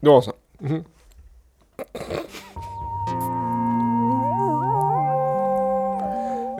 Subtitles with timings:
[0.00, 0.32] Då så.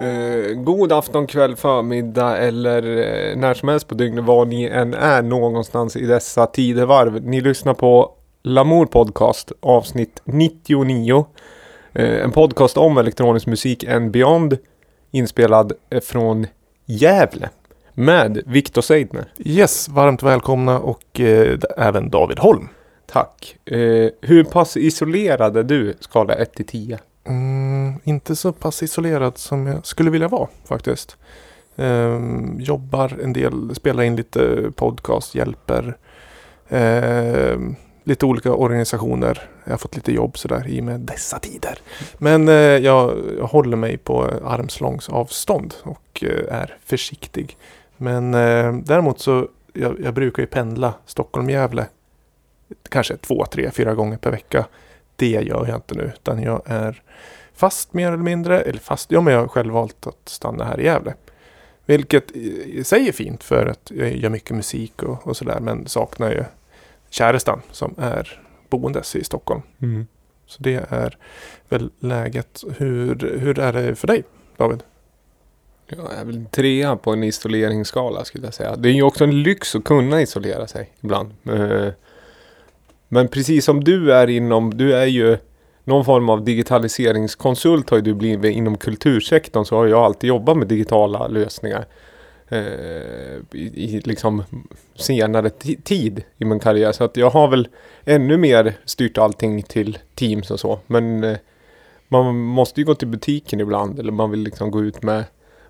[0.00, 4.95] Eh, god afton, kväll, förmiddag eller eh, när som helst på dygnet var ni än
[4.95, 7.22] är någonstans i dessa tidevarv.
[7.22, 11.27] Ni lyssnar på Lamour Podcast avsnitt 99.
[11.93, 14.59] Eh, en podcast om elektronisk musik and beyond.
[15.11, 16.47] Inspelad eh, från
[16.87, 17.48] Gävle.
[17.95, 19.25] Med Viktor Seidner.
[19.38, 22.69] Yes, varmt välkomna och eh, även David Holm.
[23.11, 23.56] Tack.
[23.65, 25.95] Eh, hur pass isolerad är du?
[26.01, 26.98] Skala 1 till 10.
[27.25, 31.17] Mm, inte så pass isolerad som jag skulle vilja vara faktiskt.
[31.77, 32.20] Eh,
[32.59, 35.97] jobbar en del, spelar in lite podcast, hjälper
[36.69, 37.59] eh,
[38.05, 39.42] lite olika organisationer.
[39.65, 41.79] Jag har fått lite jobb sådär i och med dessa tider.
[42.19, 47.56] Men eh, jag, jag håller mig på armslångs avstånd och eh, är försiktig.
[47.97, 51.87] Men eh, däremot så jag, jag brukar ju pendla Stockholm-Gävle
[52.88, 54.66] kanske två, tre, fyra gånger per vecka.
[55.16, 57.02] Det gör jag inte nu utan jag är
[57.55, 58.61] fast mer eller mindre.
[58.61, 61.14] Eller fast, ja men jag har själv valt att stanna här i Gävle.
[61.86, 65.61] Vilket i sig är fint för att jag gör mycket musik och, och sådär.
[65.61, 66.45] Men saknar ju
[67.11, 69.62] kärestan som är boendes i Stockholm.
[70.47, 71.17] Så det är
[71.69, 72.64] väl läget.
[72.77, 74.25] Hur, hur är det för dig
[74.56, 74.83] David?
[75.86, 78.77] Jag är väl trea på en isoleringsskala skulle jag säga.
[78.77, 81.34] Det är ju också en lyx att kunna isolera sig ibland.
[83.12, 85.39] Men precis som du är inom, du är ju
[85.84, 90.56] någon form av digitaliseringskonsult har ju du blivit inom kultursektorn så har jag alltid jobbat
[90.56, 91.86] med digitala lösningar.
[92.48, 92.58] eh,
[93.52, 94.42] I, i liksom
[94.94, 95.50] senare
[95.84, 96.92] tid i min karriär.
[96.92, 97.69] Så att jag har väl
[98.05, 100.78] ännu mer styrt allting till Teams och så.
[100.86, 101.36] Men eh,
[102.08, 105.24] man måste ju gå till butiken ibland eller man vill liksom gå ut med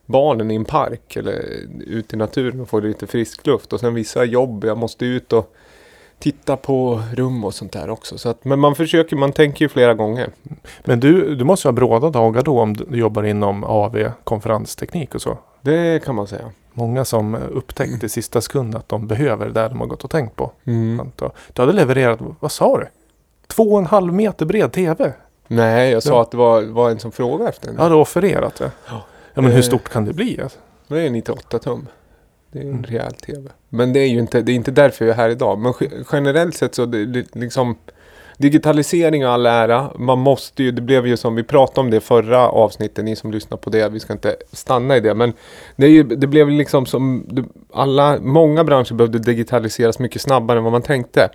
[0.06, 1.44] barnen i en park eller
[1.86, 3.72] ut i naturen och få lite frisk luft.
[3.72, 5.54] Och sen vissa jobb, jag måste ut och
[6.20, 8.18] titta på rum och sånt där också.
[8.18, 10.30] Så att, men man försöker, man tänker ju flera gånger.
[10.84, 15.22] Men du, du måste ha bråda dagar då om du jobbar inom AV, konferensteknik och
[15.22, 15.38] så.
[15.60, 16.50] Det kan man säga.
[16.72, 20.36] Många som upptäckte i sista sekund att de behöver det de har gått och tänkt
[20.36, 20.52] på.
[20.64, 21.10] Mm.
[21.52, 22.86] Du hade levererat, vad sa du?
[23.46, 25.12] Två och en halv meter bred TV?
[25.48, 26.22] Nej, jag sa Ja.
[26.22, 27.76] att det var, var en som frågade efter den.
[27.78, 28.70] Ja, du offererat det.
[28.88, 29.02] Ja.
[29.34, 29.62] Ja, men hur Eh.
[29.62, 30.40] stort kan det bli?
[30.88, 31.86] Det är 98 tum.
[32.52, 32.82] Det är en Mm.
[32.84, 33.48] rejäl TV.
[33.70, 35.58] Men det är ju inte, det är inte därför jag är här idag.
[35.58, 35.74] Men
[36.12, 37.76] generellt sett så det, det, liksom
[38.40, 39.90] Digitalisering och all ära.
[39.98, 43.30] Man måste ju, det blev ju som vi pratade om det förra avsnittet, ni som
[43.30, 43.88] lyssnar på det.
[43.88, 45.14] Vi ska inte stanna i det.
[45.14, 45.32] Men
[45.76, 47.26] det, är ju, det blev liksom som
[47.72, 51.28] alla, många branscher behövde digitaliseras mycket snabbare än vad man tänkte.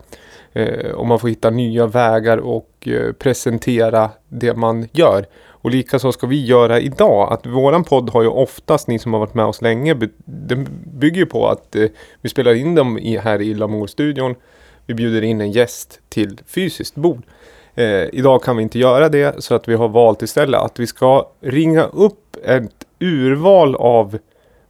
[0.54, 5.26] Eh, och man får hitta nya vägar och eh, presentera det man gör.
[5.66, 7.34] Och likaså ska vi göra idag.
[7.34, 9.96] Att våran podd har ju oftast, ni som har varit med oss länge,
[10.26, 11.86] den bygger ju på att eh,
[12.22, 14.36] vi spelar in dem i, här i Lamour-studion.
[14.86, 17.22] Vi bjuder in en gäst till fysiskt bord.
[17.76, 20.88] Eh, idag kan vi inte göra det så att vi har valt istället att vi
[20.88, 24.18] ska ringa upp ett urval av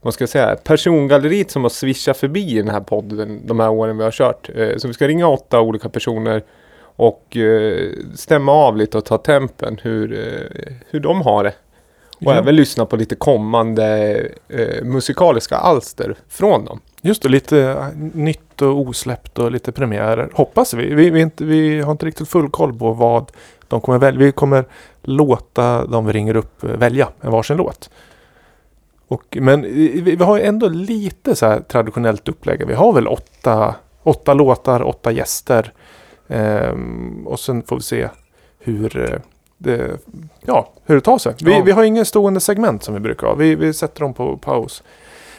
[0.01, 3.69] vad ska jag säga, persongalleriet som har swishat förbi i den här podden de här
[3.69, 4.49] åren vi har kört.
[4.55, 6.43] Eh, så vi ska ringa åtta olika personer
[6.95, 11.53] och eh, stämma av lite och ta tempen hur, eh, hur de har det.
[12.17, 12.33] Och Ja.
[12.33, 14.15] även lyssna på lite kommande
[14.49, 16.79] eh, musikaliska alster från dem.
[17.01, 20.29] Just det, lite äh, nytt och osläppt och lite premiärer.
[20.33, 20.93] Hoppas vi.
[20.93, 23.31] Vi, vi, inte, vi har inte riktigt full koll på vad
[23.67, 24.19] de kommer välja.
[24.19, 24.65] Vi kommer
[25.03, 27.89] låta de vi ringer upp eh, välja en varsin låt.
[29.07, 32.67] Och, men vi, vi har ju ändå lite så här traditionellt upplägg.
[32.67, 35.73] Vi har väl åtta, åtta låtar, åtta gäster.
[36.27, 38.09] Ehm, och sen får vi se
[38.59, 39.19] hur eh,
[39.57, 39.97] det,
[40.45, 41.35] ja, hur det tar sig.
[41.43, 41.61] Vi, Ja.
[41.63, 43.33] vi har ingen stående segment som vi brukar ha.
[43.33, 44.83] Vi, vi sätter dem på paus.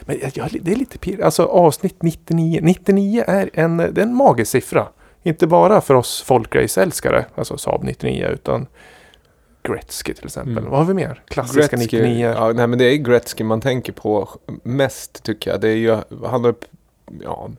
[0.01, 1.21] Men jag, det är lite pirr.
[1.21, 2.59] Alltså avsnitt 99.
[2.63, 4.87] 99 är en, det är en magisk siffra.
[5.23, 8.67] Inte bara för oss folkrace-älskare, alltså Saab 99, utan
[9.63, 10.57] Gretzky till exempel.
[10.57, 10.69] Mm.
[10.69, 11.23] Vad har vi mer?
[11.27, 12.33] Klassiska 99.
[12.37, 14.29] Ja, nej men det är Gretzky man tänker på
[14.63, 15.61] mest tycker jag.
[15.61, 16.55] Det är ju, han, har,
[17.23, 17.49] ja,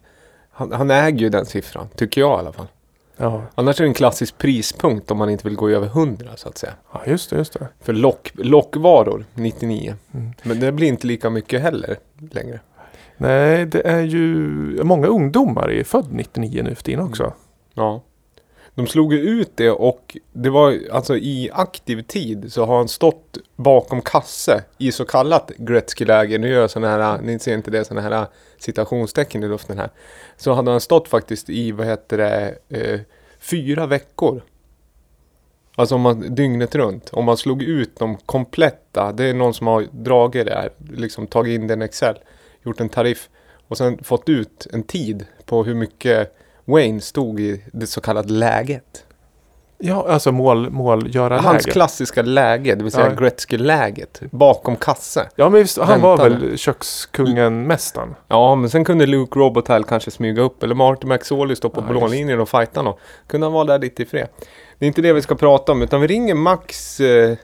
[0.51, 2.67] han, han äger ju den siffran, tycker jag i alla fall.
[3.21, 3.43] Ja.
[3.55, 6.59] Annars är det en klassisk prispunkt om man inte vill gå över 100 så att
[6.59, 6.73] säga.
[6.93, 7.69] ja, just det, just det.
[7.81, 9.95] För lock, lockvaror, 99.
[10.15, 10.33] Mm.
[10.43, 11.97] Men det blir inte lika mycket heller
[12.31, 12.61] längre.
[13.17, 14.27] Nej, det är ju
[14.85, 17.33] många ungdomar är född 99 nu för tiden också.
[17.75, 18.03] Ja.
[18.79, 22.89] De slog ju ut det och det var alltså i aktiv tid så har han
[22.89, 26.39] stått bakom kasse i så kallat Gretzky-läge.
[26.39, 28.27] Nu gör jag sådana här, ni ser inte det, sådana här
[28.59, 29.91] citationstecken i luften här.
[30.37, 33.01] Så hade han stått faktiskt i, vad heter det, eh,
[33.39, 34.43] fyra veckor.
[35.75, 37.11] Alltså om man, dygnet runt.
[37.13, 41.27] Om man slog ut de kompletta, det är någon som har dragit det här, liksom
[41.27, 42.19] tagit in den Excel,
[42.65, 43.29] gjort en tariff
[43.69, 46.35] och sen fått ut en tid på hur mycket
[46.69, 49.05] Wayne stod i det så kallade läget.
[49.81, 51.49] Ja, alltså mål, målgörarläge.
[51.49, 53.15] Hans klassiska läge, det vill säga Ja.
[53.15, 54.21] Gretzky-läget.
[54.31, 55.29] Bakom kasse.
[55.37, 58.15] Ja, men visst, han var väl kökskungen-mästaren?
[58.29, 60.63] Ja, men sen kunde Luke Robotile kanske smyga upp.
[60.63, 62.95] Eller Martin McSorley stå på Ja, blålinjen och fighta någon.
[63.27, 64.29] Kunde han vara där lite i fred.
[64.79, 67.37] Det är inte det vi ska prata om, utan vi ringer Max eh,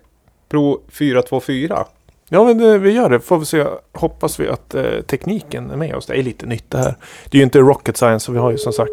[0.48, 1.86] Pro 424.
[2.34, 3.20] Ja, men det, vi gör det.
[3.20, 3.64] Får vi se.
[3.92, 6.06] Hoppas vi att eh, tekniken är med oss.
[6.06, 6.94] Det är lite nytt det här.
[7.30, 8.90] Det är ju inte rocket science, så vi har ju som sagt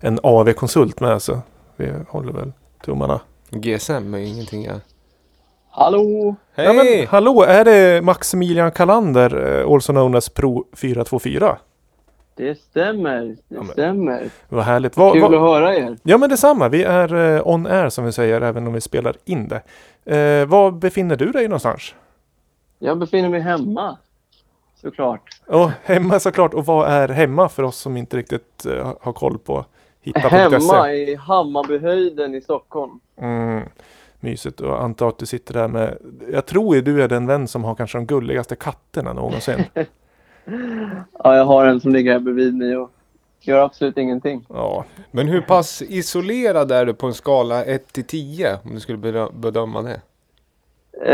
[0.00, 1.22] en AV-konsult med.
[1.22, 1.38] Så
[1.76, 2.52] vi håller väl
[2.84, 3.20] tummarna.
[3.50, 4.80] GSM är ju ingenting jag...
[5.70, 6.34] Hallå!
[6.54, 6.66] Hej!
[6.66, 11.58] Ja, men, hallå, är det Maximilian Kalander, eh, also known as Pro 424?
[12.36, 14.30] Det stämmer, det Ja, men- stämmer.
[14.48, 14.96] Vad härligt.
[14.96, 15.96] Vad, Kul att höra er.
[16.02, 16.68] ja, men detsamma.
[16.68, 19.62] Vi är eh, on air som vi säger, även om vi spelar in det.
[20.16, 21.94] Eh, var befinner du dig någonstans?
[22.78, 23.96] Jag befinner mig hemma.
[24.82, 25.40] Såklart.
[25.46, 26.54] Och hemma såklart.
[26.54, 29.64] Och vad är hemma för oss som inte riktigt eh, har koll på
[30.00, 30.28] hitta.se?
[30.36, 33.00] Hemma i Hammarbyhöjden i Stockholm.
[33.20, 33.62] Mm,
[34.20, 34.60] mysigt.
[34.60, 35.98] Och antar att du sitter där med...
[36.32, 39.64] Jag tror ju du är den vän som har kanske de gulligaste katterna någonsin.
[41.24, 42.90] Ja, jag har en som ligger här bredvid mig och
[43.40, 44.46] gör absolut ingenting.
[44.48, 48.58] Ja, Men hur pass isolerad är du på en skala 1 till 10?
[48.64, 50.00] Om du skulle bedö- bedöma det.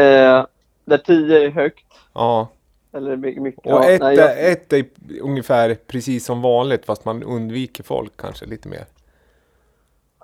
[0.01, 0.47] Eh,
[0.85, 1.87] där 10 är högt.
[2.13, 2.49] Ja.
[2.93, 3.67] Eller my- mycket.
[3.67, 4.87] Och ja, ett, jag, är, ett är
[5.21, 8.85] ungefär precis som vanligt fast man undviker folk kanske lite mer.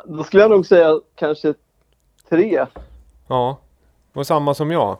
[0.04, 1.54] Då skulle jag nog säga kanske
[2.28, 2.66] 3.
[3.28, 3.58] Ja.
[4.12, 4.98] Och samma som jag.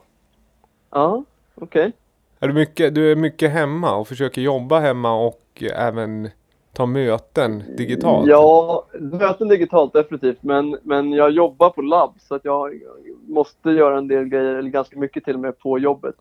[0.91, 1.25] Ja,
[1.55, 1.93] okej.
[2.41, 6.31] Är du, mycket, du är mycket hemma och försöker jobba hemma och även
[6.73, 8.29] ta möten digitalt?
[8.29, 10.43] Ja, möten digitalt definitivt.
[10.43, 12.81] Men, men jag jobbar på labb så att jag
[13.29, 16.15] måste göra en del grejer, eller ganska mycket till och med, på jobbet.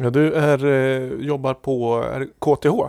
[0.00, 2.04] ja du är, eh, jobbar på
[2.38, 2.88] KTH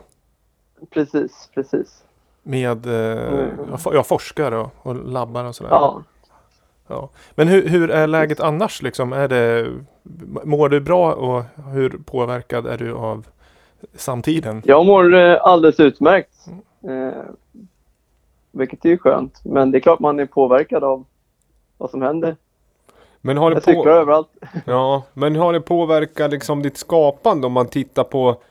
[0.90, 2.04] Precis, precis.
[2.44, 3.50] med eh, Mm.
[3.72, 5.70] ja, for- ja, forskare och, och labbar och sådär.
[5.72, 6.04] Ja.
[6.88, 7.10] Ja.
[7.36, 9.14] Men hur, hur är läget annars liksom?
[9.14, 9.68] Är det,
[10.44, 11.44] mår du bra och
[11.74, 13.28] hur påverkad är du av
[13.94, 14.62] samtiden?
[14.66, 16.46] Jag mår eh, alldeles utmärkt.
[16.88, 17.24] Eh,
[18.52, 19.42] vilket är ju skönt.
[19.44, 21.06] Men det är klart man är påverkad av
[21.78, 22.36] vad som händer.
[23.22, 23.90] Men har det Jag cyklar på...
[23.90, 24.30] överallt.
[24.66, 28.42] Ja, men har det påverkat liksom ditt skapande om man tittar på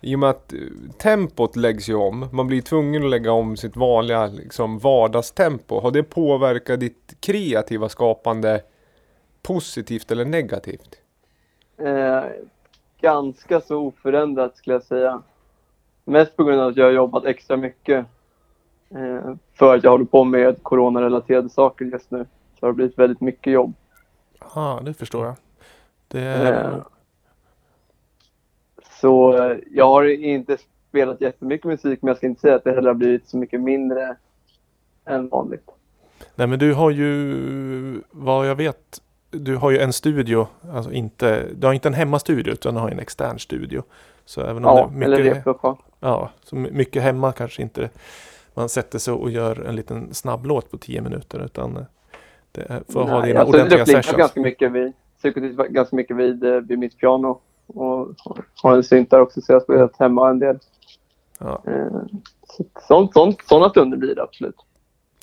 [0.00, 0.58] i och med att eh,
[0.98, 2.28] tempot läggs ju om.
[2.32, 5.80] Man blir tvungen att lägga om sitt vanliga liksom, vardagstempo.
[5.80, 8.60] Har det påverkat ditt kreativa skapande
[9.42, 10.98] positivt eller negativt?
[11.78, 12.22] Eh,
[13.04, 15.22] ganska så oförändrat skulle jag säga.
[16.04, 18.06] Mest på grund av att jag har jobbat extra mycket.
[18.90, 22.26] Eh, för att jag håller på med coronarelaterade saker just nu.
[22.60, 23.74] Så har det blivit väldigt mycket jobb.
[24.54, 25.34] Ja, det förstår jag.
[26.08, 26.76] Det Eh,
[29.00, 30.56] Så eh, jag har inte
[30.88, 33.60] spelat jättemycket musik men jag ska inte säga att det heller har blivit så mycket
[33.60, 34.16] mindre
[35.04, 35.70] än vanligt.
[36.34, 39.02] Nej men du har ju, vad jag vet,
[39.38, 42.90] du har ju en studio, alltså inte, du har inte en hemmastudio utan du har
[42.90, 43.82] en extern studio.
[44.24, 45.76] Så även om Ja, det är eller mycket, replokal.
[46.00, 47.90] ja, så my- mycket hemma kanske inte
[48.54, 51.82] man sätter sig och gör en liten snabblåt på 10 minuter utan eh,
[52.52, 54.16] det är, för att ha Nej, dina alltså, ordentliga sessions.
[54.16, 54.92] ganska mycket vid,
[55.68, 57.40] ganska mycket vid, eh, vid mitt piano.
[57.66, 58.08] Och
[58.62, 60.58] har en synt där också så jag har spelat hemma en del.
[61.38, 61.62] Ja.
[61.66, 61.86] Eh,
[62.48, 64.54] så- Sånt, sånt, sådana stunder blir det absolut.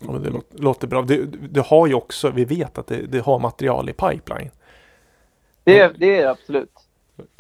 [0.06, 1.02] Ja, men det låter, låter bra.
[1.02, 4.50] Du, du har ju också, vi vet att det, det har material i pipeline.
[5.64, 6.70] Det, är- det är det absolut.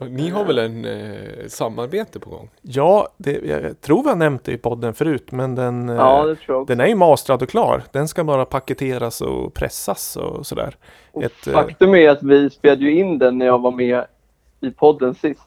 [0.09, 2.49] Ni har väl en eh, samarbete på gång?
[2.61, 6.25] Ja, det, jag tror vi har nämnt det i podden förut men den, eh, Ja,
[6.25, 6.73] det tror jag också.
[6.75, 7.83] den är ju mastrad och klar.
[7.91, 10.75] Den ska bara paketeras och pressas och sådär.
[11.11, 14.05] Och ett, eh, Faktum är att vi spelade ju in den när jag var med
[14.59, 15.41] i podden sist.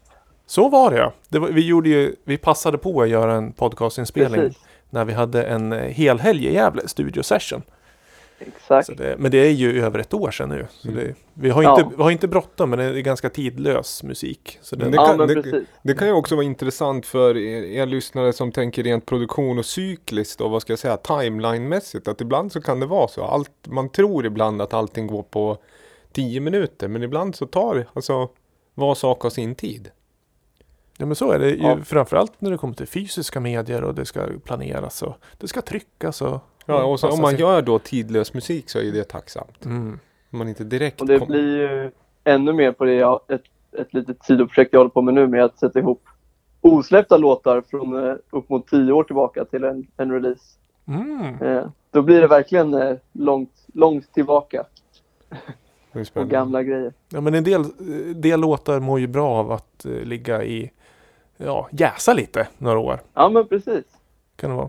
[0.46, 1.12] Så var det ja.
[1.28, 4.62] Det var, vi, gjorde ju, vi passade på att göra en podcastinspelning Precis.
[4.94, 7.62] När vi hade en eh, helhelg i Gävle, studio session.
[8.38, 8.96] Exakt.
[8.98, 10.66] Det, men det är ju över ett år sedan nu.
[10.70, 11.80] Så det, vi, har Ja.
[11.80, 14.58] inte, vi har inte bråttom men det är ganska tidlös musik.
[14.62, 15.64] Så Det ja, kan- men det-.
[15.82, 19.64] Det kan ju också vara intressant för er, er lyssnare som tänker rent produktion och
[19.66, 22.08] cykliskt och vad ska jag säga timeline-mässigt.
[22.10, 23.24] Att ibland så kan det vara så.
[23.24, 25.58] Allt, man tror ibland att allting går på
[26.12, 28.28] 10 minuter men ibland så tar alltså
[28.74, 29.90] var sak har sin tid.
[30.98, 31.76] Ja men så är det ju Ja.
[31.84, 36.22] framförallt när det kommer till fysiska medier och det ska planeras och det ska tryckas
[36.22, 37.40] och Ja, och så, om man sig.
[37.40, 39.64] gör då tidlös musik så är ju det tacksamt.
[39.64, 39.98] Mm.
[40.30, 41.90] Om man inte direkt Och det kom- blir ju
[42.24, 43.42] ännu mer på det jag, ett,
[43.78, 46.02] ett litet sidoprojekt jag håller på med nu med att sätta ihop
[46.60, 50.42] osläppta låtar från eh, upp mot tio år tillbaka till en, en release.
[50.88, 51.42] Mm.
[51.42, 54.64] Eh, då blir det verkligen eh, långt, långt tillbaka
[56.14, 56.92] och gamla grejer.
[57.08, 60.70] Ja men en del, eh, del låtar mår ju bra av att eh, ligga i,
[61.36, 63.00] ja, jäsa lite några år.
[63.14, 63.84] Ja men precis.
[64.36, 64.68] Kan det vara.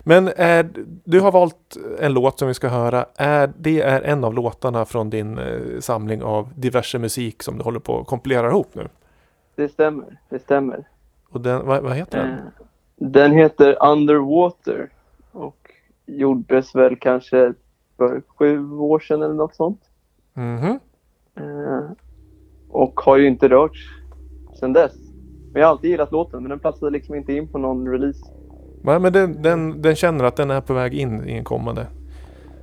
[0.00, 0.70] Men är,
[1.04, 3.06] du har valt en låt som vi ska höra.
[3.16, 7.64] Är, det är en av låtarna från din eh, samling av diverse musik som du
[7.64, 8.88] håller på att kompilera ihop nu.
[9.56, 10.88] Det stämmer, det stämmer.
[11.30, 12.32] Och den, vad, vad heter den?
[12.32, 12.38] Eh,
[12.96, 14.88] Den heter Underwater
[15.32, 15.70] och
[16.06, 17.54] gjordes väl kanske
[17.96, 19.80] för sju år sedan eller något sånt.
[20.34, 20.78] Mhm.
[21.36, 21.90] Eh,
[22.68, 23.78] Och har ju inte rörts
[24.60, 24.92] sedan dess.
[25.54, 28.26] Men jag har alltid gillat låten men den platsade liksom inte in på någon release.
[28.84, 31.86] Ja, men den, den, den känner att den är på väg in i en kommande.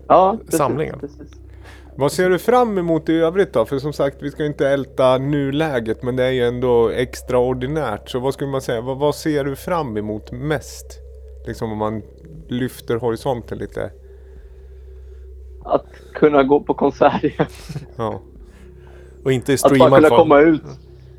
[0.08, 1.00] Ja, precis, Samlingen.
[1.00, 1.32] Precis.
[1.96, 3.66] Vad ser du fram emot i övrigt då?
[3.66, 8.10] För som sagt, vi ska inte älta nuläget men det är ju ändå extraordinärt.
[8.10, 8.82] Så vad skulle man säga?
[8.82, 11.00] Vad, vad ser du fram emot mest?
[11.48, 12.02] Liksom om man
[12.48, 13.92] lyfter horisonten lite.
[15.66, 17.48] Att kunna gå på konsert igen.
[17.96, 18.22] Ja.
[19.24, 20.62] Och inte i Att bara kunna komma ut.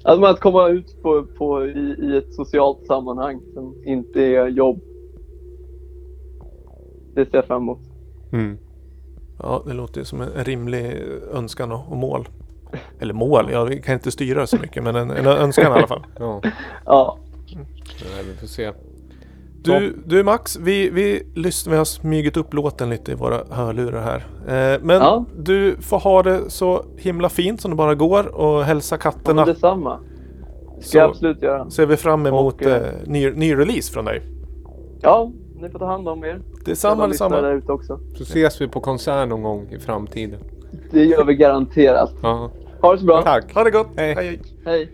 [0.05, 4.49] Att, man, att komma ut på, på, i, i ett socialt sammanhang som inte är
[4.49, 4.81] jobb.
[7.15, 7.81] Det ser jag fram emot.
[8.33, 8.59] Mm.
[9.39, 12.29] Ja, det låter ju som en rimlig önskan och, och mål.
[12.99, 15.87] Eller mål, ja, vi kan inte styra så mycket men en, en önskan i alla
[15.87, 16.07] fall.
[16.19, 16.43] Ja,
[16.87, 17.19] Ja,
[18.15, 18.73] Nej, vi får se.
[19.65, 24.01] Du, du Max, vi, vi, lyssnar, vi har smugit upp låten lite i våra hörlurar
[24.03, 24.17] här.
[24.75, 25.25] Eh, men Ja.
[25.39, 29.45] du får ha det så himla fint som det bara går och hälsa ja katterna.
[29.45, 29.99] detsamma.
[30.81, 31.71] ska jag Så absolut göra.
[31.71, 34.23] ser vi fram emot Och, eh, eh, ny, ny release från dig.
[35.01, 36.41] Ja, ni får ta hand om er.
[36.65, 37.41] Detsamma, detsamma.
[37.41, 38.01] där ute också.
[38.17, 40.41] Så ses vi på konsert någon gång i framtiden.
[40.91, 42.13] Det gör vi garanterat.
[42.23, 42.51] Ja.
[42.81, 43.23] Ha det så bra.
[43.23, 43.55] Tack.
[43.55, 43.89] Ha det gott!
[43.97, 44.15] Hej.
[44.15, 44.41] hej.
[44.65, 44.91] Hej.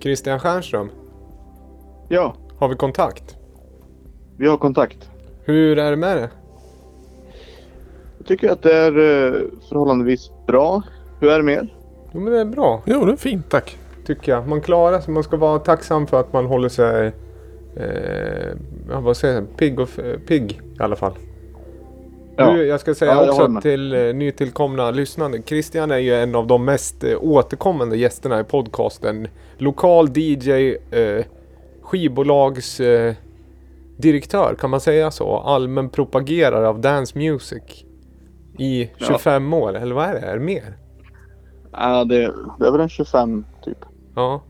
[0.00, 0.90] Christian Stjernström,
[2.08, 3.36] Ja, har vi kontakt?
[4.36, 5.10] vi har kontakt.
[5.44, 6.30] Hur är det med det?
[8.18, 10.82] Jag tycker att det är eh, förhållandevis bra.
[11.20, 11.74] Hur är det med er?
[12.12, 13.78] Jo men det är bra, Jo, det är fint tack.
[14.06, 14.48] tycker jag.
[14.48, 15.14] Man klarar sig.
[15.14, 17.06] Man ska vara tacksam för att man håller sig
[17.76, 19.56] eh, vad säger jag?
[19.56, 19.88] Pigg, och,
[20.26, 21.12] pigg i alla fall.
[22.40, 22.52] Ja.
[22.52, 25.42] Du, jag ska säga Ja, jag också till eh, nytillkomna lyssnare.
[25.46, 29.28] Christian är ju en av de mest eh, återkommande gästerna i podcasten.
[29.58, 31.24] Lokal DJ, eh,
[31.82, 33.14] skivbolags eh,
[33.96, 35.36] direktör, kan man säga så?
[35.38, 37.84] Allmän propagerare av dance music.
[38.58, 39.06] I Ja.
[39.06, 40.20] 25 år, eller vad är det?
[40.20, 40.76] Är det mer?
[41.72, 43.78] Ja, det, det är väl en 25 typ.
[44.14, 44.42] Ja.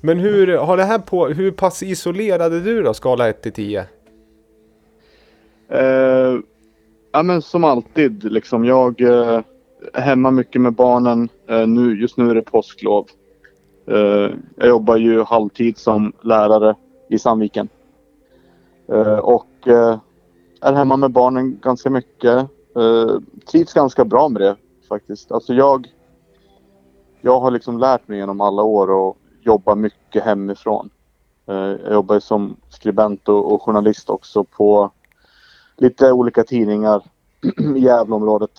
[0.00, 3.52] Men hur har det här på, hur pass isolerad är du då, skala 1 till
[3.52, 3.84] 10?
[5.68, 6.34] Eh,
[7.16, 8.64] ja men som alltid liksom.
[8.64, 9.40] Jag eh,
[9.92, 11.28] är hemma mycket med barnen.
[11.48, 13.06] Eh, nu, just nu är det påsklov.
[13.86, 16.74] Eh, jag jobbar ju halvtid som lärare
[17.10, 17.68] i Sandviken.
[18.88, 19.98] Eh, och eh,
[20.60, 22.36] är hemma med barnen ganska mycket.
[22.76, 23.18] Eh,
[23.50, 24.56] trivs ganska bra med det
[24.88, 25.32] faktiskt.
[25.32, 25.86] Alltså jag,
[27.20, 30.90] jag har liksom lärt mig genom alla år att jobba mycket hemifrån.
[31.46, 34.90] Jag jobbar ju som skribent och journalist också på
[35.76, 37.02] lite olika tidningar
[37.76, 38.50] i Gävleområdet.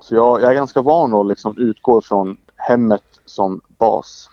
[0.00, 4.28] Så jag, jag är ganska van att liksom utgå från hemmet som bas.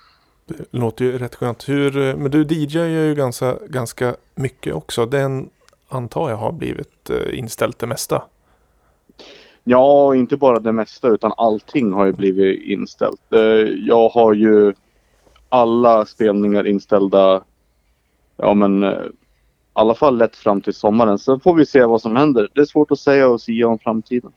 [0.45, 1.69] Det låter ju rätt skönt.
[1.69, 5.05] Hur, men du DJ gör ju ganska, ganska mycket också.
[5.05, 5.49] Den
[5.89, 8.23] antar jag har blivit eh, inställt det mesta.
[9.63, 13.33] Ja, inte bara det mesta utan allting har ju blivit inställt.
[13.33, 13.39] Eh,
[13.87, 14.73] Jag har ju
[15.49, 17.43] alla spelningar inställda.
[18.37, 19.01] Ja men eh,
[19.77, 21.19] alla fall lätt fram till sommaren.
[21.19, 22.49] Sen får vi se vad som händer.
[22.53, 24.31] Det är svårt att säga och säga om framtiden.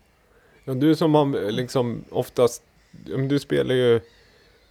[0.64, 2.62] Ja, du som har liksom oftast,
[3.28, 4.00] du spelar ju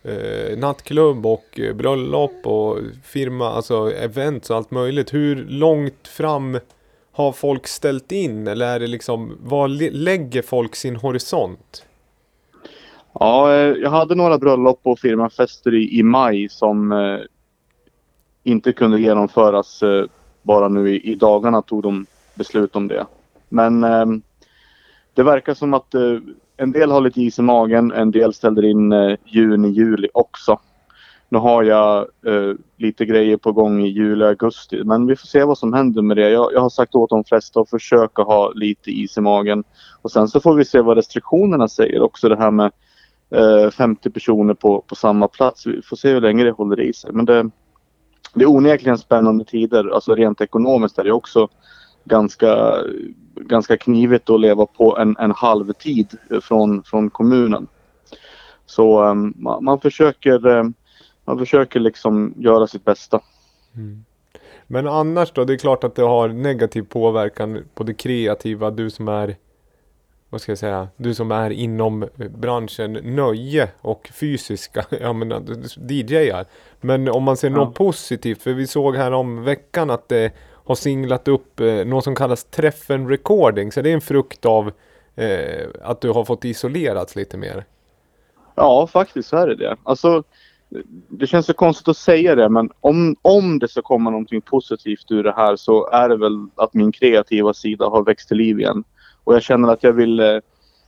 [0.03, 5.13] eh, nattklubb och eh, bröllop och firma, alltså events och allt möjligt.
[5.13, 6.59] Hur långt fram
[7.11, 11.85] har folk ställt in eller är det liksom, var lä- lägger folk sin horisont?
[13.13, 17.19] Ja, eh, jag hade några bröllop och firmafester i, i maj som eh,
[18.43, 19.83] inte kunde genomföras.
[19.83, 20.05] Eh,
[20.41, 22.05] bara nu i, i dagarna tog de
[22.35, 23.05] beslut om det.
[23.49, 24.05] Men eh,
[25.13, 26.17] det verkar som att eh,
[26.57, 30.59] en del har lite is i magen, en del ställer in eh, juni, juli också.
[31.29, 34.83] Nu har jag eh, lite grejer på gång i juli, augusti.
[34.83, 36.29] Men vi får se vad som händer med det.
[36.29, 39.63] Jag, jag har sagt åt de flesta att försöka ha lite is i magen.
[40.01, 42.29] Och sen så får vi se vad restriktionerna säger också.
[42.29, 42.71] Det här med
[43.35, 45.67] eh, 50 personer på, på samma plats.
[45.67, 47.11] Vi får se hur länge det håller i sig.
[47.13, 47.49] Men det,
[48.33, 49.89] det är onekligen spännande tider.
[49.93, 51.47] Alltså rent ekonomiskt är det också
[52.05, 52.75] ganska,
[53.35, 57.67] ganska knivigt att leva på en, en halvtid från, från kommunen.
[58.65, 60.73] Så ehm, um, man, man försöker um,
[61.29, 63.21] man försöker liksom göra sitt bästa.
[63.75, 64.05] Mm.
[64.67, 68.89] Men annars då, det är klart att det har negativ påverkan på det kreativa, du
[68.89, 69.35] som är
[70.29, 75.41] vad ska jag säga, du som är inom eh, branschen nöje och fysiska, jag menar
[75.91, 76.45] DJar.
[76.81, 77.55] Men om man ser Ja.
[77.55, 80.31] något positivt, för vi såg här om veckan att det
[80.65, 84.71] har singlat upp eh, något som kallas träffen recording, så det är en frukt av
[85.15, 87.65] eh, att du har fått isolerats lite mer.
[88.55, 89.75] Ja, faktiskt så är det det.
[89.83, 90.23] Alltså,
[91.07, 95.11] det känns så konstigt att säga det, men om, om det ska komma någonting positivt
[95.11, 98.59] ur det här så är det väl att min kreativa sida har växt till liv
[98.59, 98.83] igen.
[99.29, 100.39] Och jag känner att jag vill eh,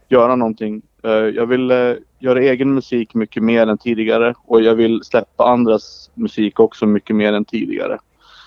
[0.10, 0.82] göra någonting.
[1.04, 5.46] Eh, jag vill eh, göra egen musik mycket mer än tidigare och jag vill släppa
[5.46, 8.00] andras musik också mycket mer än tidigare.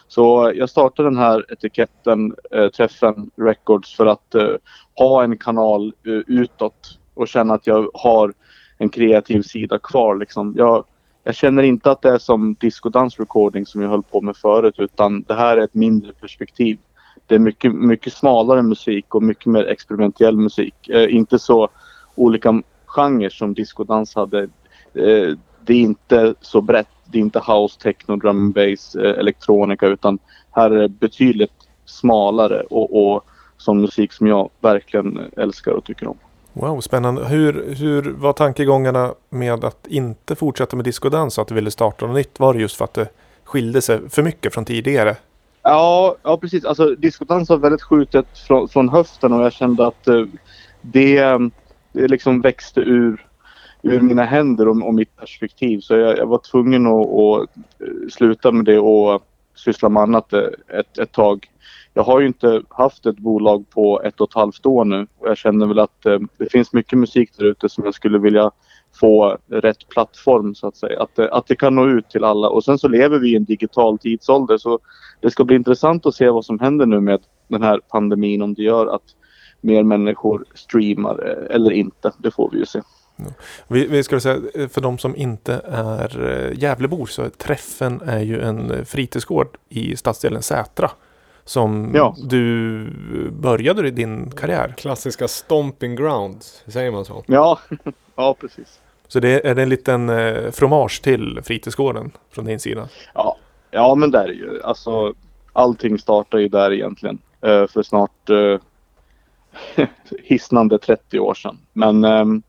[0.09, 4.49] Så eh, jag startade den här etiketten, eh, Träffen Records, för att eh,
[4.95, 8.33] ha en kanal eh, utåt och känna att jag har
[8.79, 10.17] en kreativ sida kvar.
[10.17, 10.55] Liksom.
[10.57, 10.85] Jag,
[11.25, 14.37] jag känner inte att det är som disco dance recording som jag höll på med
[14.37, 16.79] förut utan det här är ett mindre perspektiv.
[17.27, 20.89] Det är mycket, mycket smalare musik och mycket mer experimentell musik.
[20.89, 21.69] Eh, inte så
[22.15, 24.43] olika genrer som discodans hade.
[24.95, 26.89] Eh, det är inte så brett.
[27.05, 30.19] Det är inte house, techno, drum and bass, eh, elektronika utan
[30.51, 31.53] här är det betydligt
[31.85, 33.25] smalare och, och
[33.57, 36.17] sån musik som jag verkligen älskar och tycker om.
[36.53, 37.25] Wow, spännande.
[37.25, 41.39] Hur, hur var tankegångarna med att inte fortsätta med discodans?
[41.39, 42.41] Att du ville starta något nytt?
[42.41, 43.09] Var det just för att det
[43.45, 45.17] skilde sig för mycket från tidigare?
[45.65, 46.65] Ja, ja precis.
[46.65, 50.25] Alltså discodans var väldigt skjutet från, från höften och jag kände att eh,
[50.81, 51.21] det,
[51.93, 53.27] det liksom växte ur,
[53.83, 55.81] ur mina händer och, och mitt perspektiv.
[55.81, 59.23] Så jag, jag var tvungen att, att eh, sluta med det och
[59.55, 61.51] syssla med annat eh, ett, ett tag.
[61.95, 65.29] Jag har ju inte haft ett bolag på ett och ett halvt år nu och
[65.29, 68.51] jag känner väl att eh, det finns mycket musik där ute som jag skulle vilja
[69.01, 71.03] få rätt plattform så att säga.
[71.03, 73.37] Att, det- att det kan nå ut till alla och sen så lever vi i
[73.37, 74.79] en digital tidsålder så
[75.21, 78.55] det ska bli intressant att se vad som händer nu med den här pandemin om
[78.55, 79.03] det gör att
[79.61, 81.19] mer människor streamar
[81.51, 82.13] eller inte.
[82.19, 82.81] Det får vi ju se.
[83.69, 88.21] Vi, vi ska säga, för de som inte är eh, Gävlebor så är Träffen är
[88.21, 90.91] ju en fritidsgård i stadsdelen Sätra.
[91.45, 92.17] Som Ja.
[92.25, 92.87] du
[93.41, 94.75] började i din karriär.
[94.77, 97.25] Klassiska stomping grounds, säger man så?
[97.27, 97.59] Ja,
[98.17, 98.81] ja precis.
[99.09, 102.89] Så det är det en liten eh, fromage till fritidsgården från din sida.
[103.15, 103.37] Ja,
[103.71, 105.15] ja men det är ju alltså
[105.53, 108.59] allting startar ju där egentligen eh, för snart eh,
[110.23, 111.59] hisnande 30 år sedan.
[111.73, 112.43] Men ehm,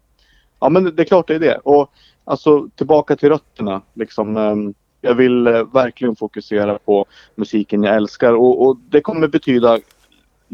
[0.60, 1.58] ja, men det är klart det är det.
[1.58, 1.91] Och
[2.24, 4.38] alltså tillbaka till rötterna liksom.
[4.38, 9.80] ehm, jag vill eh, verkligen fokusera på musiken jag älskar och, och det kommer betyda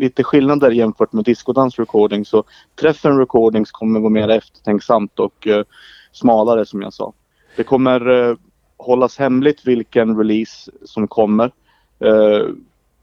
[0.02, 2.44] lite skillnader jämfört med discodans recording så
[2.82, 5.64] träffen recordings kommer vara mer eftertänksamt och eh,
[6.12, 7.14] smalare som jag sa.
[7.56, 8.36] Det kommer eh,
[8.78, 11.52] hållas hemligt vilken release som kommer.
[12.00, 12.48] Eh,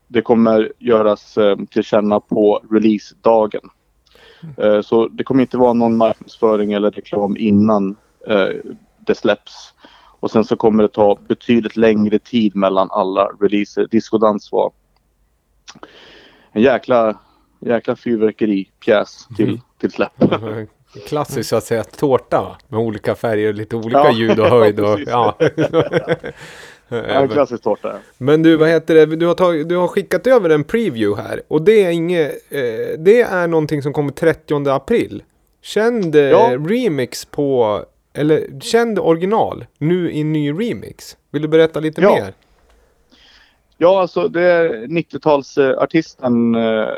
[0.08, 3.70] det kommer göras eh, tillkänna på releasedagen.
[4.56, 8.48] Eh, så det kommer inte vara någon marknadsföring eller reklam innan eh,
[9.06, 9.74] det släpps.
[10.20, 13.86] Och sen så kommer det ta betydligt längre tid mellan alla releaser.
[13.90, 14.72] Discodans var
[16.58, 17.18] en jäkla,
[17.60, 19.60] jäkla fyrverkeripjäs till, Mm.
[19.80, 20.12] till släpp.
[21.06, 22.56] Klassiskt så att säga tårta va?
[22.68, 24.80] med olika färger och lite olika Ja, ljud och höjd.
[24.80, 25.36] Och, ja.
[26.88, 27.98] En klassisk tårta.
[28.18, 29.06] Men du, vad heter det?
[29.16, 31.42] Du har, tagit, du har skickat över en preview här.
[31.48, 32.30] Och det är inget...
[32.50, 32.60] Eh,
[32.98, 35.22] det är någonting som kommer 30 april.
[35.62, 36.56] Känd eh, Ja.
[36.68, 37.80] remix på...
[38.12, 39.66] Eller känd original.
[39.78, 41.16] Nu i ny remix.
[41.30, 42.32] Vill du berätta lite mer?
[43.78, 46.88] Ja, alltså det är 90-talsartisten eh,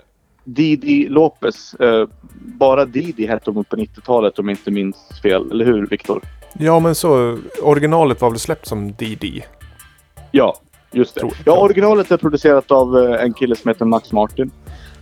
[0.45, 1.75] Didi Lopez.
[1.75, 5.51] Eh, bara Didi hette hon på 90-talet om jag inte minns fel.
[5.51, 6.23] Eller hur Viktor?
[6.59, 9.43] Ja men så, originalet var väl släppt som DD?
[10.31, 10.57] Ja,
[10.93, 11.21] just det.
[11.21, 14.51] Tror- Ja, originalet är producerat av eh, en kille som heter Max Martin.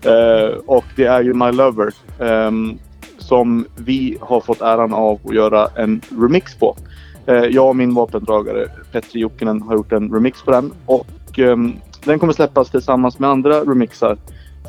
[0.05, 1.93] Eh, och det är ju My Lover.
[2.21, 2.79] ehm,
[3.19, 6.77] som vi har fått äran av att göra en remix på.
[7.27, 10.73] Eh, jag och min vapendragare Petri Jokinen har gjort en remix på den.
[10.87, 11.07] Och
[11.38, 14.18] Ehm, den kommer släppas tillsammans med andra remixar.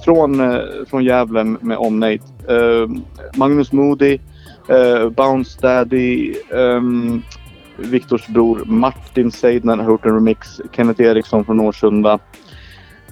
[0.06, 2.22] Från, eh, från Gävle med omnejd.
[2.50, 3.02] Ehm,
[3.36, 4.20] Magnus Moody,
[4.68, 7.22] eh, Bounce Daddy, ehm,
[7.78, 10.62] Viktors bror Martin Seidner har gjort en remix.
[10.72, 12.20] Kenneth Eriksson från Årsunda.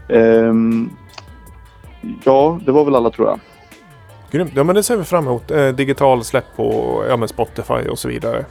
[0.09, 0.89] Um,
[2.23, 3.39] ja, det var väl alla tror jag.
[4.31, 4.51] Grymt.
[4.55, 5.51] Ja men det ser vi fram emot.
[5.51, 8.45] Eh, digital släpp på ja, men Spotify och så vidare.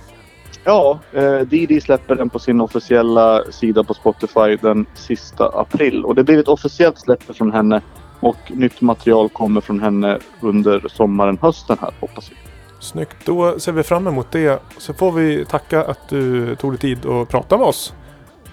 [0.66, 6.04] Ja, eh, Didi släpper den på sin officiella sida på Spotify den sista april.
[6.04, 7.80] Och det blir ett officiellt släpp från henne.
[8.20, 12.34] Och nytt material kommer från henne under sommaren, hösten här hoppas vi.
[12.80, 13.16] Snyggt.
[13.24, 14.62] Då ser vi fram emot det.
[14.78, 17.94] Så får vi tacka att du tog dig tid att prata med oss.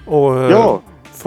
[0.05, 0.81] Och eh, Ja,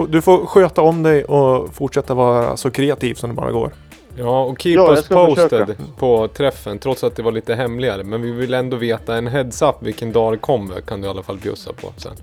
[0.07, 3.71] du får sköta om dig och fortsätta vara så kreativ som det bara går.
[4.17, 5.73] Ja, och keep Ja, us posted försöka.
[5.97, 6.79] på träffen.
[6.79, 8.03] Trots att det var lite hemligare.
[8.03, 10.81] Men vi vill ändå veta en heads up vilken dag det kommer.
[10.81, 12.13] Kan du i alla fall bjussa på sen.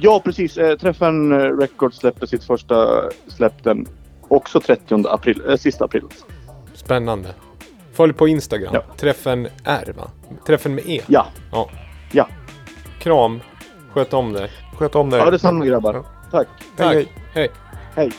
[0.00, 0.56] ja precis.
[0.58, 3.86] Eh, Träffen eh, Records släpper sitt första släpp den
[4.28, 6.02] också 30 april, eh, sista april.
[6.74, 7.28] Spännande.
[7.92, 8.70] Följ på Instagram.
[8.74, 8.82] Ja.
[8.96, 10.10] Träffen R va?
[10.46, 11.00] Träffen med E.
[11.06, 11.68] Ja, Ja.
[12.12, 12.28] Ja.
[12.98, 13.40] Kram.
[13.92, 14.50] Sköt om dig.
[14.76, 15.20] Sköt om dig.
[15.20, 15.94] ja detsamma grabbar.
[15.94, 16.04] Ja.
[16.30, 16.48] Tack.
[16.76, 16.86] Tack.
[16.94, 17.08] hej.
[17.32, 17.50] hej.
[17.94, 18.10] Hej.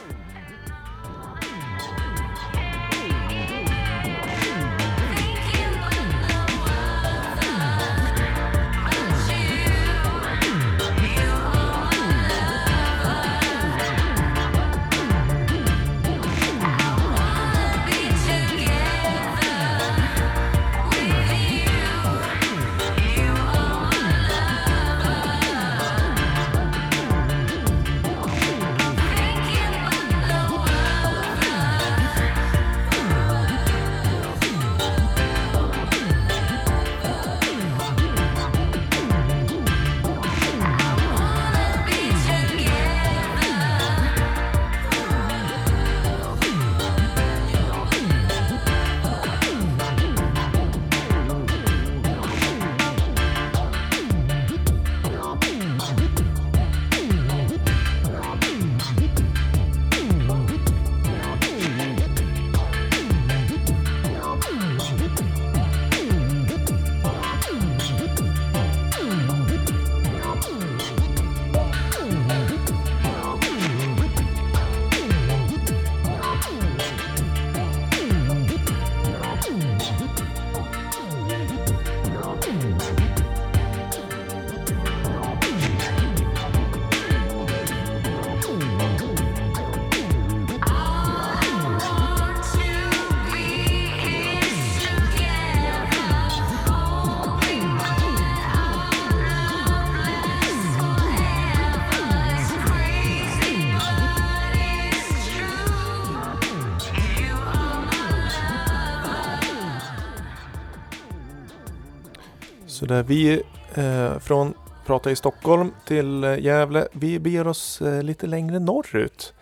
[112.87, 113.41] Där vi
[113.75, 114.53] eh, från
[114.85, 116.87] Prata i Stockholm till eh, Gävle.
[116.91, 119.33] Vi beger oss eh, lite längre norrut.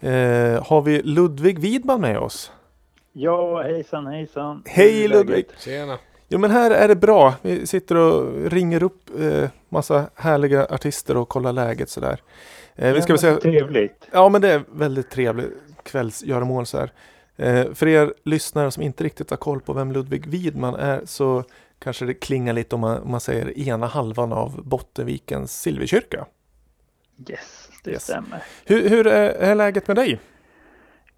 [0.00, 2.52] Eh, har vi Ludvig Widman med oss?
[3.12, 4.62] Ja, hejsan hejsan.
[4.66, 5.08] Hej?
[5.08, 5.46] Ludvig.
[5.58, 5.98] Tjena.
[6.28, 7.34] Jo men här är det bra.
[7.42, 12.20] Vi sitter och ringer upp eh, massa härliga artister och kollar läget sådär.
[12.74, 14.08] Eh, vi ska väl säga, Trevligt.
[14.12, 16.92] ja men det är väldigt trevligt kvällsgöromål så här.
[17.36, 21.44] Eh, för er lyssnare som inte riktigt har koll på vem Ludvig Widman är så
[21.78, 26.26] kanske det klingar lite om man, om man säger ena halvan av Bottenvikens Silverkyrka.
[27.30, 28.02] Yes, det Yes.
[28.02, 28.42] stämmer.
[28.64, 30.20] Hur, hur är, är läget med dig?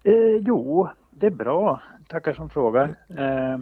[0.03, 1.81] Eh, jo, det är bra.
[2.07, 2.95] Tackar som frågar.
[3.17, 3.57] Eh,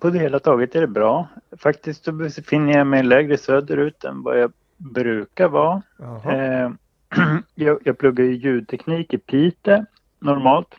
[0.00, 1.28] på det hela taget är det bra.
[1.56, 5.82] Faktiskt så befinner jag mig lägre söderut än vad jag brukar vara.
[6.24, 6.70] Eh,
[7.54, 9.84] jag, jag pluggar ju ljudteknik i Piteå
[10.18, 10.74] normalt.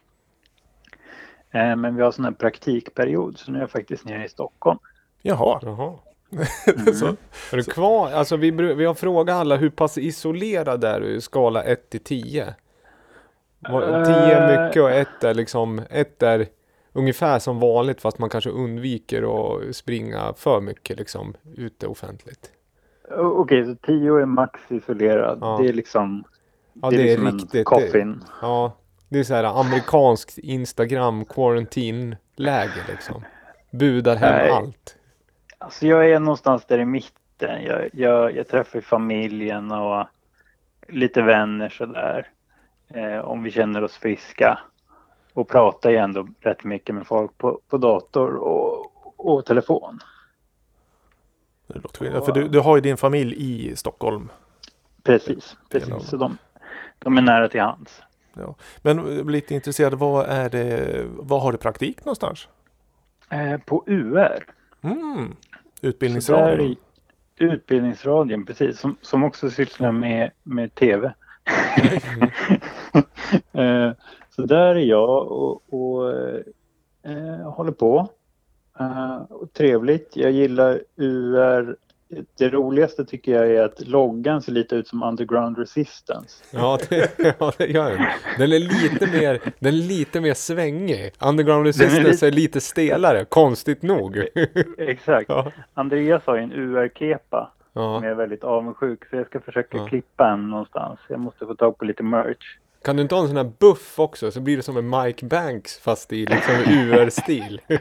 [1.52, 4.80] Eh, men vi har sån här praktikperiod så nu är jag faktiskt nere i Stockholm.
[5.22, 5.60] Jaha.
[5.62, 5.94] Jaha.
[6.94, 7.06] så,
[7.52, 8.12] Är du kvar?
[8.12, 12.04] Alltså vi, vi har frågat alla hur pass isolerad är du i skala 1 till
[12.04, 12.56] 10?
[13.66, 14.66] 10 är Eh.
[14.66, 16.48] mycket och 1 är liksom 1 är
[16.94, 19.24] ungefär som vanligt fast man kanske undviker
[19.68, 22.52] att springa för mycket liksom ute offentligt.
[23.18, 25.38] Okej, så 10 är max isolerad.
[25.42, 25.58] Ja.
[25.62, 26.24] Det är liksom,
[26.82, 27.54] Ja, det är liksom riktigt.
[27.54, 28.24] en Det, coffin.
[28.42, 28.72] ja,
[29.10, 33.24] det är så här amerikanskt Instagram quarantine läge liksom.
[33.72, 34.50] Budar hem Nej.
[34.50, 34.96] allt.
[35.62, 37.64] Alltså jag är någonstans där i mitten.
[37.64, 40.08] Jag, jag, jag träffar familjen och
[40.88, 42.28] lite vänner sådär.
[42.88, 44.60] Eh, om vi känner oss friska.
[45.34, 50.00] Och pratar ju ändå rätt mycket med folk på, på dator och, och telefon.
[51.68, 52.12] det låter skit.
[52.14, 54.30] Ja, för du, du har ju din familj i Stockholm.
[55.04, 56.10] Precis, precis.
[56.10, 56.38] Så de,
[57.00, 58.02] de är nära till hands.
[58.82, 62.48] Men jag blir lite intresserad, vad är det, vad har du praktik någonstans?
[63.30, 64.46] Eh, på UR.
[64.82, 65.36] Mm.
[65.82, 66.76] Utbildningsradion.
[67.38, 68.80] Utbildningsradion, precis.
[68.80, 71.06] Som, som också sysslar med, med TV.
[73.52, 73.92] eh,
[74.30, 76.12] så där är jag och, och
[77.04, 78.10] eh, håller på.
[78.80, 80.12] Eh, och trevligt.
[80.16, 81.78] Jag gillar UR.
[82.38, 86.44] Det roligaste tycker jag är att loggan ser lite ut som Underground Resistance.
[86.52, 88.06] Ja, det, ja, det gör den.
[88.38, 91.12] Den är lite mer, den är lite mer svängig.
[91.20, 94.28] Underground Resistance lite- är lite stelare, konstigt nog.
[94.78, 95.30] Exakt.
[95.30, 95.52] Ja.
[95.74, 97.96] Andreas har ju en UR-kepa som Ja.
[98.04, 99.86] jag är väldigt avundsjuk så jag ska försöka Ja.
[99.88, 101.00] klippa en någonstans.
[101.10, 102.58] Jag måste få tag på lite merch.
[102.82, 105.26] Kan du inte ha en sån här buff också så blir det som en Mike
[105.26, 107.62] Banks fast i liksom UR-stil.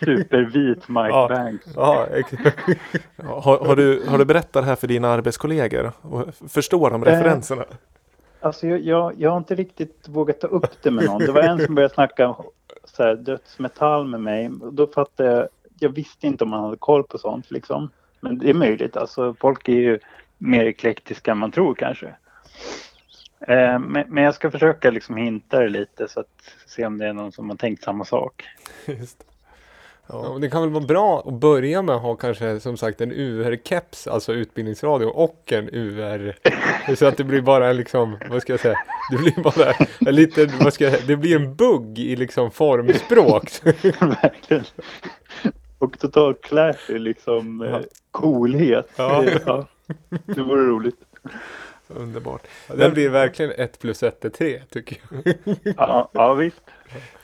[0.00, 1.28] Supervit Mike Ja.
[1.28, 1.66] Banks.
[1.76, 2.06] Ja,
[3.16, 5.92] Har, har, du, har du berättat det här för dina arbetskollegor?
[6.02, 7.64] Och förstår de referenserna?
[8.40, 11.18] Alltså jag, jag, jag har inte riktigt vågat ta upp det med någon.
[11.18, 12.36] Det var en som började snacka
[12.84, 14.50] så här, dödsmetall med mig.
[14.60, 17.90] Och Då fattade jag, jag visste inte om man hade koll på sånt liksom.
[18.20, 18.96] Men det är möjligt.
[18.96, 19.98] Alltså folk är ju
[20.38, 22.14] mer eklektiska än man tror kanske.
[23.40, 27.06] Eh, men, men jag ska försöka liksom hinta det lite så att se om det
[27.06, 28.44] är någon som har tänkt samma sak.
[28.86, 29.24] Just.
[30.06, 33.12] ja, det kan väl vara bra att börja med att ha kanske som sagt en
[33.12, 36.36] UR-keps, alltså utbildningsradio och en UR.
[36.96, 38.78] Så att det blir bara liksom, vad ska jag säga,
[39.10, 39.72] det blir bara
[40.08, 43.50] en liten, vad ska jag säga, det blir en bugg i liksom formspråk.
[44.22, 44.64] Verkligen.
[45.78, 47.80] Och total clash i liksom eh, Ja.
[48.10, 48.90] coolhet.
[48.96, 49.24] Ja.
[49.46, 49.66] ja.
[50.08, 50.96] Det vore roligt.
[51.88, 52.42] Underbart.
[52.76, 55.34] Det blir verkligen ett plus ett är tre tycker jag.
[55.76, 56.62] Ja, ja visst.